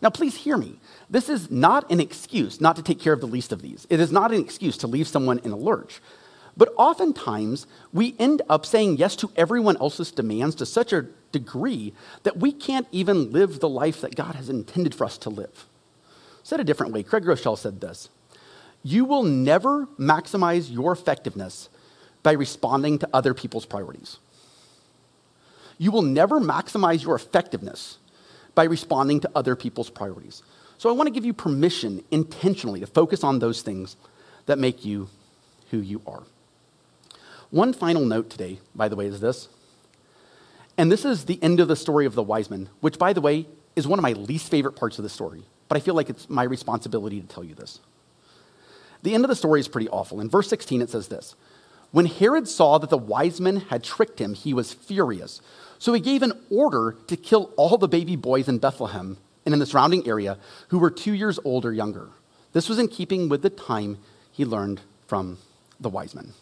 Now, 0.00 0.10
please 0.10 0.36
hear 0.36 0.56
me. 0.56 0.80
This 1.08 1.28
is 1.28 1.50
not 1.50 1.90
an 1.90 2.00
excuse 2.00 2.60
not 2.60 2.76
to 2.76 2.82
take 2.82 3.00
care 3.00 3.12
of 3.12 3.20
the 3.20 3.26
least 3.26 3.52
of 3.52 3.62
these. 3.62 3.86
It 3.88 4.00
is 4.00 4.10
not 4.10 4.32
an 4.32 4.40
excuse 4.40 4.76
to 4.78 4.86
leave 4.86 5.06
someone 5.06 5.38
in 5.40 5.52
a 5.52 5.56
lurch. 5.56 6.00
But 6.56 6.72
oftentimes, 6.76 7.66
we 7.92 8.14
end 8.18 8.42
up 8.48 8.66
saying 8.66 8.98
yes 8.98 9.16
to 9.16 9.30
everyone 9.36 9.76
else's 9.78 10.10
demands 10.10 10.54
to 10.56 10.66
such 10.66 10.92
a 10.92 11.06
degree 11.32 11.94
that 12.24 12.36
we 12.36 12.52
can't 12.52 12.86
even 12.92 13.32
live 13.32 13.60
the 13.60 13.68
life 13.68 14.02
that 14.02 14.16
God 14.16 14.34
has 14.34 14.50
intended 14.50 14.94
for 14.94 15.04
us 15.04 15.16
to 15.18 15.30
live. 15.30 15.66
Said 16.42 16.60
a 16.60 16.64
different 16.64 16.92
way, 16.92 17.02
Craig 17.02 17.24
Groeschel 17.24 17.56
said 17.56 17.80
this 17.80 18.10
You 18.82 19.04
will 19.04 19.22
never 19.22 19.86
maximize 19.98 20.70
your 20.70 20.92
effectiveness 20.92 21.68
by 22.22 22.32
responding 22.32 22.98
to 22.98 23.08
other 23.12 23.34
people's 23.34 23.66
priorities. 23.66 24.18
You 25.78 25.90
will 25.90 26.02
never 26.02 26.38
maximize 26.38 27.02
your 27.02 27.16
effectiveness 27.16 27.98
by 28.54 28.64
responding 28.64 29.20
to 29.20 29.30
other 29.34 29.56
people's 29.56 29.90
priorities. 29.90 30.42
So 30.78 30.90
I 30.90 30.92
want 30.92 31.06
to 31.06 31.12
give 31.12 31.24
you 31.24 31.32
permission 31.32 32.04
intentionally 32.10 32.80
to 32.80 32.86
focus 32.86 33.24
on 33.24 33.38
those 33.38 33.62
things 33.62 33.96
that 34.46 34.58
make 34.58 34.84
you 34.84 35.08
who 35.70 35.78
you 35.78 36.02
are. 36.06 36.22
One 37.52 37.74
final 37.74 38.06
note 38.06 38.30
today, 38.30 38.60
by 38.74 38.88
the 38.88 38.96
way, 38.96 39.04
is 39.04 39.20
this. 39.20 39.48
And 40.78 40.90
this 40.90 41.04
is 41.04 41.26
the 41.26 41.38
end 41.42 41.60
of 41.60 41.68
the 41.68 41.76
story 41.76 42.06
of 42.06 42.14
the 42.14 42.22
wise 42.22 42.48
men, 42.48 42.70
which, 42.80 42.98
by 42.98 43.12
the 43.12 43.20
way, 43.20 43.46
is 43.76 43.86
one 43.86 43.98
of 43.98 44.02
my 44.02 44.14
least 44.14 44.50
favorite 44.50 44.72
parts 44.72 44.98
of 44.98 45.02
the 45.02 45.10
story. 45.10 45.44
But 45.68 45.76
I 45.76 45.80
feel 45.80 45.94
like 45.94 46.08
it's 46.08 46.30
my 46.30 46.44
responsibility 46.44 47.20
to 47.20 47.26
tell 47.26 47.44
you 47.44 47.54
this. 47.54 47.80
The 49.02 49.14
end 49.14 49.26
of 49.26 49.28
the 49.28 49.36
story 49.36 49.60
is 49.60 49.68
pretty 49.68 49.90
awful. 49.90 50.18
In 50.18 50.30
verse 50.30 50.48
16, 50.48 50.80
it 50.80 50.88
says 50.88 51.08
this 51.08 51.34
When 51.90 52.06
Herod 52.06 52.48
saw 52.48 52.78
that 52.78 52.88
the 52.88 52.96
wise 52.96 53.38
men 53.38 53.56
had 53.56 53.84
tricked 53.84 54.18
him, 54.18 54.32
he 54.32 54.54
was 54.54 54.72
furious. 54.72 55.42
So 55.78 55.92
he 55.92 56.00
gave 56.00 56.22
an 56.22 56.32
order 56.50 56.96
to 57.08 57.16
kill 57.18 57.52
all 57.58 57.76
the 57.76 57.86
baby 57.86 58.16
boys 58.16 58.48
in 58.48 58.60
Bethlehem 58.60 59.18
and 59.44 59.52
in 59.52 59.58
the 59.58 59.66
surrounding 59.66 60.08
area 60.08 60.38
who 60.68 60.78
were 60.78 60.90
two 60.90 61.12
years 61.12 61.38
old 61.44 61.66
or 61.66 61.72
younger. 61.74 62.08
This 62.54 62.70
was 62.70 62.78
in 62.78 62.88
keeping 62.88 63.28
with 63.28 63.42
the 63.42 63.50
time 63.50 63.98
he 64.30 64.46
learned 64.46 64.80
from 65.06 65.36
the 65.78 65.90
wise 65.90 66.14
men. 66.14 66.32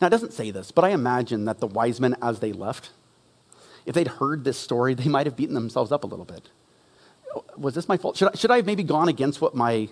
Now, 0.00 0.06
it 0.06 0.10
doesn't 0.10 0.32
say 0.32 0.50
this, 0.50 0.70
but 0.70 0.84
I 0.84 0.90
imagine 0.90 1.44
that 1.44 1.60
the 1.60 1.66
wise 1.66 2.00
men, 2.00 2.16
as 2.22 2.40
they 2.40 2.52
left, 2.52 2.90
if 3.84 3.94
they'd 3.94 4.08
heard 4.08 4.44
this 4.44 4.58
story, 4.58 4.94
they 4.94 5.08
might 5.08 5.26
have 5.26 5.36
beaten 5.36 5.54
themselves 5.54 5.92
up 5.92 6.04
a 6.04 6.06
little 6.06 6.24
bit. 6.24 6.48
Was 7.56 7.74
this 7.74 7.88
my 7.88 7.96
fault? 7.96 8.16
Should 8.16 8.28
I, 8.28 8.36
should 8.36 8.50
I 8.50 8.56
have 8.56 8.66
maybe 8.66 8.82
gone 8.82 9.08
against 9.08 9.40
what 9.40 9.54
my 9.54 9.88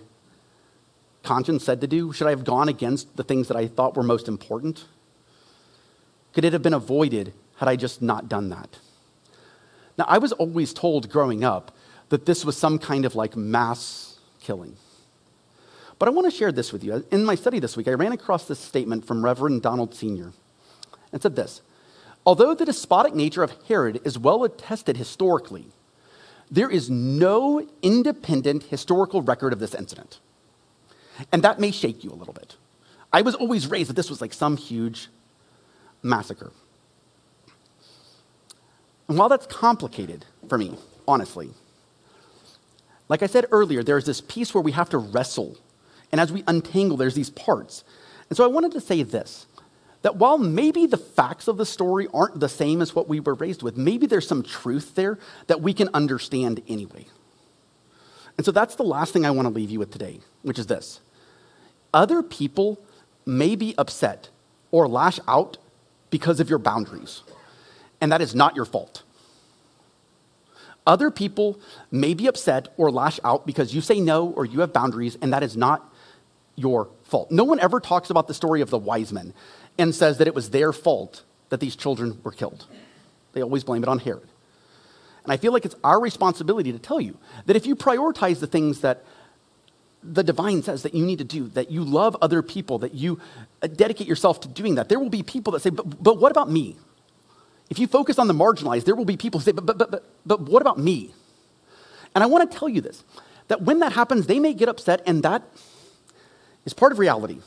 conscience 1.23 1.65
said 1.65 1.81
to 1.83 1.87
do? 1.87 2.13
Should 2.13 2.27
I 2.27 2.31
have 2.31 2.45
gone 2.45 2.69
against 2.69 3.17
the 3.17 3.23
things 3.23 3.49
that 3.49 3.57
I 3.57 3.67
thought 3.67 3.97
were 3.97 4.03
most 4.03 4.29
important? 4.29 4.87
Could 6.33 6.45
it 6.45 6.53
have 6.53 6.63
been 6.63 6.75
avoided 6.75 7.33
had 7.57 7.69
I 7.69 7.77
just 7.77 8.01
not 8.01 8.29
done 8.29 8.49
that? 8.49 8.79
Now, 9.99 10.07
I 10.09 10.19
was 10.19 10.33
always 10.33 10.73
told 10.73 11.11
growing 11.11 11.45
up 11.45 11.77
that 12.09 12.25
this 12.25 12.45
was 12.45 12.57
some 12.57 12.79
kind 12.79 13.05
of 13.05 13.15
like 13.15 13.37
mass 13.37 14.19
killing. 14.41 14.77
But 15.99 16.09
I 16.09 16.13
want 16.13 16.31
to 16.31 16.37
share 16.37 16.53
this 16.53 16.73
with 16.73 16.85
you. 16.85 17.05
In 17.11 17.25
my 17.25 17.35
study 17.35 17.59
this 17.59 17.77
week, 17.77 17.89
I 17.89 17.93
ran 17.93 18.13
across 18.13 18.47
this 18.47 18.61
statement 18.61 19.05
from 19.05 19.25
Reverend 19.25 19.63
Donald 19.63 19.95
Senior. 19.95 20.33
It 21.13 21.23
said 21.23 21.37
this 21.37 21.63
Although 22.25 22.55
the 22.55 22.65
despotic 22.65 23.15
nature 23.15 23.43
of 23.43 23.55
Herod 23.67 24.01
is 24.05 24.19
well 24.19 24.45
attested 24.45 24.97
historically, 24.97 25.67
there 26.51 26.71
is 26.71 26.89
no 26.89 27.67
independent 27.83 28.65
historical 28.65 29.23
record 29.23 29.53
of 29.53 29.59
this 29.59 29.75
incident. 29.75 30.21
And 31.33 31.43
that 31.43 31.59
may 31.59 31.71
shake 31.71 32.05
you 32.05 32.11
a 32.11 32.15
little 32.15 32.35
bit. 32.35 32.57
I 33.13 33.23
was 33.23 33.35
always 33.35 33.67
raised 33.67 33.91
that 33.91 33.97
this 33.97 34.11
was 34.11 34.21
like 34.21 34.33
some 34.33 34.57
huge 34.57 35.09
massacre. 36.03 36.53
And 39.09 39.19
while 39.19 39.29
that's 39.29 39.47
complicated 39.47 40.27
for 40.49 40.59
me, 40.59 40.77
honestly, 41.09 41.51
like 43.09 43.23
I 43.23 43.27
said 43.27 43.47
earlier, 43.51 43.83
there's 43.83 44.05
this 44.05 44.21
piece 44.21 44.55
where 44.55 44.63
we 44.63 44.73
have 44.73 44.91
to 44.91 44.99
wrestle 44.99 45.57
and 46.13 46.21
as 46.21 46.33
we 46.33 46.43
untangle, 46.47 46.97
there's 46.97 47.15
these 47.15 47.31
parts. 47.31 47.85
And 48.29 48.37
so 48.37 48.45
I 48.45 48.49
wanted 48.49 48.73
to 48.73 48.81
say 48.81 49.03
this 49.03 49.47
that 50.03 50.17
while 50.17 50.39
maybe 50.39 50.87
the 50.87 50.97
facts 50.97 51.49
of 51.49 51.57
the 51.57 51.67
story 51.67 52.07
aren't 52.15 52.39
the 52.39 52.49
same 52.49 52.81
as 52.81 52.95
what 52.95 53.09
we 53.09 53.19
were 53.19 53.35
raised 53.35 53.63
with, 53.63 53.77
maybe 53.77 54.07
there's 54.07 54.29
some 54.29 54.45
truth 54.45 54.95
there 54.95 55.19
that 55.49 55.61
we 55.61 55.75
can 55.75 55.89
understand 55.93 56.63
anyway. 56.69 57.05
And 58.37 58.45
so 58.45 58.53
that's 58.53 58.77
the 58.77 58.85
last 58.85 59.13
thing 59.13 59.27
I 59.27 59.33
want 59.33 59.49
to 59.49 59.55
leave 59.55 59.71
you 59.71 59.81
with 59.81 59.91
today, 59.91 60.21
which 60.43 60.59
is 60.59 60.67
this 60.67 61.01
other 61.93 62.23
people 62.23 62.79
may 63.27 63.57
be 63.57 63.75
upset 63.77 64.29
or 64.71 64.87
lash 64.87 65.19
out 65.27 65.59
because 66.11 66.39
of 66.41 66.49
your 66.49 66.59
boundaries, 66.59 67.23
and 68.01 68.13
that 68.13 68.21
is 68.21 68.35
not 68.35 68.55
your 68.55 68.65
fault. 68.65 69.03
Other 70.87 71.11
people 71.11 71.59
may 71.91 72.15
be 72.15 72.29
upset 72.29 72.73
or 72.79 72.91
lash 72.91 73.21
out 73.23 73.47
because 73.47 73.75
you 73.75 73.81
say 73.81 74.01
no 74.01 74.29
or 74.29 74.47
you 74.47 74.61
have 74.61 74.73
boundaries, 74.73 75.19
and 75.21 75.33
that 75.33 75.43
is 75.43 75.57
not 75.57 75.88
your 76.59 76.91
fault. 77.05 77.31
No 77.31 77.45
one 77.45 77.61
ever 77.61 77.81
talks 77.81 78.11
about 78.11 78.27
the 78.27 78.35
story 78.35 78.61
of 78.61 78.71
the 78.71 78.79
wise 78.79 79.13
men 79.13 79.33
and 79.79 79.95
says 79.95 80.19
that 80.19 80.27
it 80.27 80.35
was 80.35 80.51
their 80.51 80.73
fault 80.73 81.23
that 81.49 81.61
these 81.61 81.77
children 81.77 82.21
were 82.23 82.33
killed. 82.33 82.67
They 83.33 83.43
always 83.43 83.65
blame 83.65 83.83
it 83.83 83.89
on 83.89 84.01
Herod. 84.01 84.29
And 85.25 85.33
I 85.33 85.37
feel 85.37 85.53
like 85.53 85.65
it's 85.65 85.77
our 85.85 86.01
responsibility 86.01 86.73
to 86.73 86.79
tell 86.79 87.01
you 87.01 87.19
that 87.47 87.57
if 87.57 87.67
you 87.67 87.77
prioritize 87.77 88.41
the 88.41 88.47
things 88.47 88.81
that 88.81 89.05
the 90.03 90.23
divine 90.23 90.63
says 90.63 90.83
that 90.83 90.95
you 90.95 91.05
need 91.05 91.19
to 91.19 91.25
do, 91.25 91.49
that 91.49 91.71
you 91.71 91.85
love 91.85 92.17
other 92.23 92.41
people, 92.43 92.79
that 92.79 92.95
you 92.95 93.21
uh, 93.63 93.67
dedicate 93.67 94.07
yourself 94.07 94.41
to 94.41 94.49
doing 94.49 94.77
that, 94.77 94.89
there 94.89 94.99
will 94.99 95.11
be 95.11 95.23
people 95.23 95.53
that 95.53 95.61
say, 95.61 95.71
but, 95.71 96.03
but 96.03 96.19
what 96.19 96.31
about 96.31 96.51
me? 96.51 96.77
If 97.69 97.79
you 97.79 97.87
focus 97.87 98.19
on 98.19 98.29
the 98.29 98.35
marginalized, 98.35 98.85
there 98.85 98.95
will 98.95 99.05
be 99.05 99.17
people 99.17 99.41
who 99.41 99.45
say, 99.45 99.53
but, 99.53 99.67
but, 99.67 99.77
but, 99.77 99.91
but, 99.91 100.05
but 100.25 100.41
what 100.41 100.63
about 100.63 100.79
me? 100.79 101.13
And 102.15 102.25
I 102.25 102.27
want 102.27 102.51
to 102.51 102.59
tell 102.59 102.69
you 102.69 102.81
this 102.81 103.05
that 103.49 103.63
when 103.63 103.79
that 103.79 103.93
happens, 103.93 104.27
they 104.27 104.39
may 104.39 104.53
get 104.53 104.69
upset, 104.69 105.03
and 105.07 105.23
that 105.23 105.43
is 106.69 106.75
part 106.75 106.93
of 106.93 106.99
reality. 106.99 107.39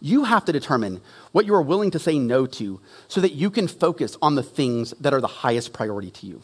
You 0.00 0.24
have 0.24 0.44
to 0.44 0.52
determine 0.52 1.00
what 1.32 1.44
you 1.44 1.54
are 1.54 1.62
willing 1.62 1.90
to 1.90 1.98
say 1.98 2.16
no 2.18 2.46
to 2.46 2.80
so 3.08 3.20
that 3.20 3.32
you 3.32 3.50
can 3.50 3.66
focus 3.66 4.16
on 4.22 4.36
the 4.36 4.42
things 4.44 4.92
that 5.00 5.12
are 5.12 5.20
the 5.20 5.26
highest 5.26 5.72
priority 5.72 6.12
to 6.12 6.26
you. 6.26 6.40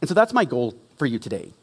And 0.00 0.08
so 0.08 0.14
that's 0.14 0.34
my 0.34 0.44
goal 0.44 0.74
for 0.98 1.06
you 1.06 1.18
today. 1.18 1.54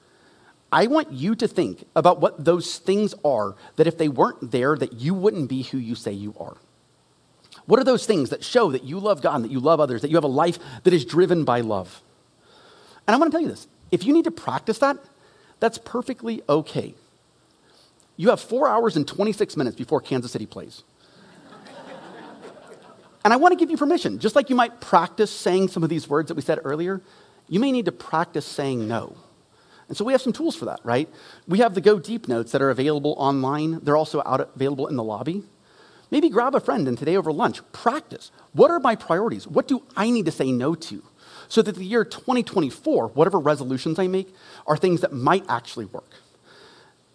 I 0.71 0.88
want 0.88 1.12
you 1.12 1.36
to 1.36 1.47
think 1.47 1.86
about 1.95 2.19
what 2.19 2.43
those 2.43 2.79
things 2.79 3.13
are 3.23 3.55
that 3.75 3.86
if 3.86 3.99
they 3.99 4.10
weren't 4.10 4.51
there, 4.51 4.75
that 4.75 4.93
you 4.93 5.13
wouldn't 5.13 5.47
be 5.47 5.62
who 5.62 5.77
you 5.77 5.93
say 5.93 6.12
you 6.12 6.33
are. 6.39 6.57
What 7.67 7.79
are 7.79 7.86
those 7.86 8.07
things 8.07 8.31
that 8.31 8.43
show 8.43 8.71
that 8.71 8.83
you 8.83 8.99
love 8.99 9.21
God 9.21 9.36
and 9.36 9.45
that 9.45 9.51
you 9.51 9.60
love 9.60 9.79
others, 9.79 10.01
that 10.01 10.10
you 10.10 10.17
have 10.17 10.23
a 10.23 10.27
life 10.27 10.57
that 10.83 10.93
is 10.93 11.05
driven 11.05 11.43
by 11.43 11.62
love? 11.62 12.01
And 13.07 13.13
I 13.13 13.19
want 13.19 13.31
to 13.31 13.36
tell 13.36 13.41
you 13.41 13.51
this 13.51 13.67
if 13.91 14.03
you 14.03 14.13
need 14.13 14.25
to 14.25 14.31
practice 14.31 14.79
that, 14.79 14.97
that's 15.60 15.77
perfectly 15.77 16.41
okay. 16.49 16.95
You 18.17 18.30
have 18.30 18.41
four 18.41 18.67
hours 18.67 18.97
and 18.97 19.08
26 19.08 19.56
minutes 19.56 19.77
before 19.77 20.01
Kansas 20.01 20.32
City 20.32 20.47
plays. 20.47 20.84
and 23.23 23.32
I 23.32 23.38
want 23.38 23.53
to 23.53 23.56
give 23.58 23.69
you 23.69 23.77
permission, 23.77 24.19
just 24.19 24.36
like 24.36 24.49
you 24.49 24.56
might 24.56 24.82
practice 24.82 25.32
saying 25.32 25.69
some 25.69 25.84
of 25.84 25.89
these 25.89 26.10
words 26.10 26.27
that 26.27 26.36
we 26.36 26.41
said 26.41 26.60
earlier, 26.63 27.01
you 27.47 27.60
may 27.60 27.71
need 27.71 27.86
to 27.86 27.91
practice 27.91 28.45
saying 28.45 28.88
no. 28.88 29.15
And 29.88 29.95
so 29.95 30.03
we 30.03 30.12
have 30.12 30.21
some 30.21 30.34
tools 30.34 30.56
for 30.56 30.65
that, 30.65 30.82
right? 30.84 31.07
We 31.47 31.59
have 31.59 31.76
the 31.76 31.82
Go 31.82 31.99
Deep 31.99 32.28
notes 32.28 32.51
that 32.51 32.61
are 32.61 32.72
available 32.72 33.15
online. 33.18 33.80
They're 33.84 33.95
also 33.95 34.22
out 34.26 34.41
available 34.55 34.88
in 34.88 34.97
the 34.97 35.03
lobby. 35.03 35.43
Maybe 36.09 36.30
grab 36.30 36.55
a 36.55 36.59
friend 36.59 36.88
and 36.88 36.97
today 36.97 37.15
over 37.18 37.32
lunch, 37.32 37.59
practice. 37.72 38.32
What 38.53 38.72
are 38.72 38.80
my 38.80 38.95
priorities? 38.95 39.47
What 39.47 39.68
do 39.68 39.84
I 39.95 40.09
need 40.09 40.26
to 40.26 40.32
say 40.32 40.51
no 40.51 40.74
to? 40.76 41.03
So 41.49 41.61
that 41.61 41.76
the 41.76 41.86
year 41.86 42.03
2024, 42.03 43.09
whatever 43.09 43.39
resolutions 43.39 43.99
I 43.99 44.07
make, 44.07 44.34
are 44.65 44.76
things 44.76 45.01
that 45.01 45.13
might 45.13 45.45
actually 45.47 45.86
work. 45.86 46.09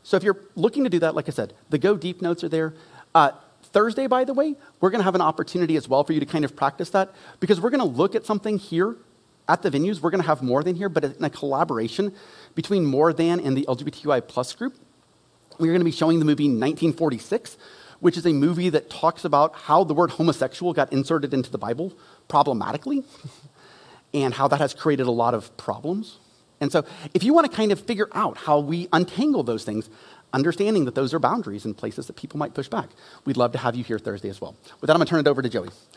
So 0.03 0.17
if 0.17 0.23
you're 0.23 0.39
looking 0.57 0.85
to 0.85 0.91
do 0.91 0.99
that, 1.01 1.15
like 1.15 1.29
I 1.29 1.33
said, 1.33 1.55
the 1.71 1.79
Go 1.79 1.97
Deep 1.97 2.23
notes 2.23 2.43
are 2.43 2.49
there. 2.49 2.75
Uh, 3.15 3.33
Thursday, 3.63 4.07
by 4.07 4.25
the 4.25 4.35
way, 4.35 4.55
we're 4.81 4.91
going 4.91 5.01
to 5.01 5.05
have 5.05 5.15
an 5.15 5.21
opportunity 5.21 5.77
as 5.77 5.89
well 5.89 6.05
for 6.05 6.13
you 6.13 6.21
to 6.21 6.27
kind 6.27 6.45
of 6.45 6.55
practice 6.57 6.91
that 6.91 7.15
because 7.41 7.61
we're 7.61 7.71
going 7.71 7.81
to 7.81 7.87
look 7.87 8.15
at 8.15 8.27
something 8.27 8.59
here 8.59 8.97
at 9.49 9.63
the 9.63 9.71
venues. 9.71 10.01
We're 10.01 10.11
going 10.11 10.21
to 10.21 10.27
have 10.27 10.43
more 10.43 10.63
than 10.63 10.77
here, 10.77 10.89
but 10.89 11.05
in 11.05 11.25
a 11.25 11.31
collaboration 11.31 12.15
between 12.55 12.85
More 12.85 13.13
Than 13.13 13.41
and 13.41 13.57
the 13.57 13.65
LGBTQI 13.69 14.27
plus 14.27 14.53
group. 14.55 14.77
We're 15.59 15.73
going 15.73 15.81
to 15.81 15.85
be 15.85 15.93
showing 15.93 16.19
the 16.19 16.25
movie 16.25 16.45
1946, 16.45 17.57
which 18.01 18.17
is 18.17 18.27
a 18.27 18.33
movie 18.33 18.71
that 18.71 18.91
talks 18.91 19.25
about 19.25 19.55
how 19.55 19.85
the 19.85 19.95
word 19.95 20.11
homosexual 20.13 20.73
got 20.73 20.93
inserted 20.93 21.33
into 21.33 21.51
the 21.51 21.59
Bible 21.59 21.93
problematically 22.29 23.05
and 24.15 24.35
how 24.35 24.49
that 24.49 24.61
has 24.61 24.75
created 24.75 25.07
a 25.07 25.11
lot 25.11 25.35
of 25.35 25.57
problems. 25.57 26.19
And 26.63 26.71
so, 26.71 26.85
if 27.13 27.25
you 27.25 27.35
want 27.35 27.51
to 27.51 27.55
kind 27.55 27.73
of 27.73 27.81
figure 27.81 28.09
out 28.13 28.39
how 28.39 28.61
we 28.61 28.89
untangle 28.93 29.43
those 29.43 29.65
things, 29.65 29.91
understanding 30.33 30.85
that 30.85 30.95
those 30.95 31.13
are 31.13 31.19
boundaries 31.19 31.65
and 31.65 31.77
places 31.77 32.07
that 32.07 32.15
people 32.15 32.39
might 32.39 32.55
push 32.55 32.69
back, 32.69 32.89
we'd 33.25 33.37
love 33.37 33.51
to 33.53 33.59
have 33.59 33.75
you 33.75 33.83
here 33.83 33.99
Thursday 33.99 34.29
as 34.29 34.41
well. 34.41 34.55
With 34.81 34.87
that, 34.87 34.93
I'm 34.95 34.99
going 34.99 35.07
to 35.07 35.11
turn 35.11 35.21
it 35.21 35.27
over 35.27 35.43
to 35.43 35.49
Joey. 35.49 35.71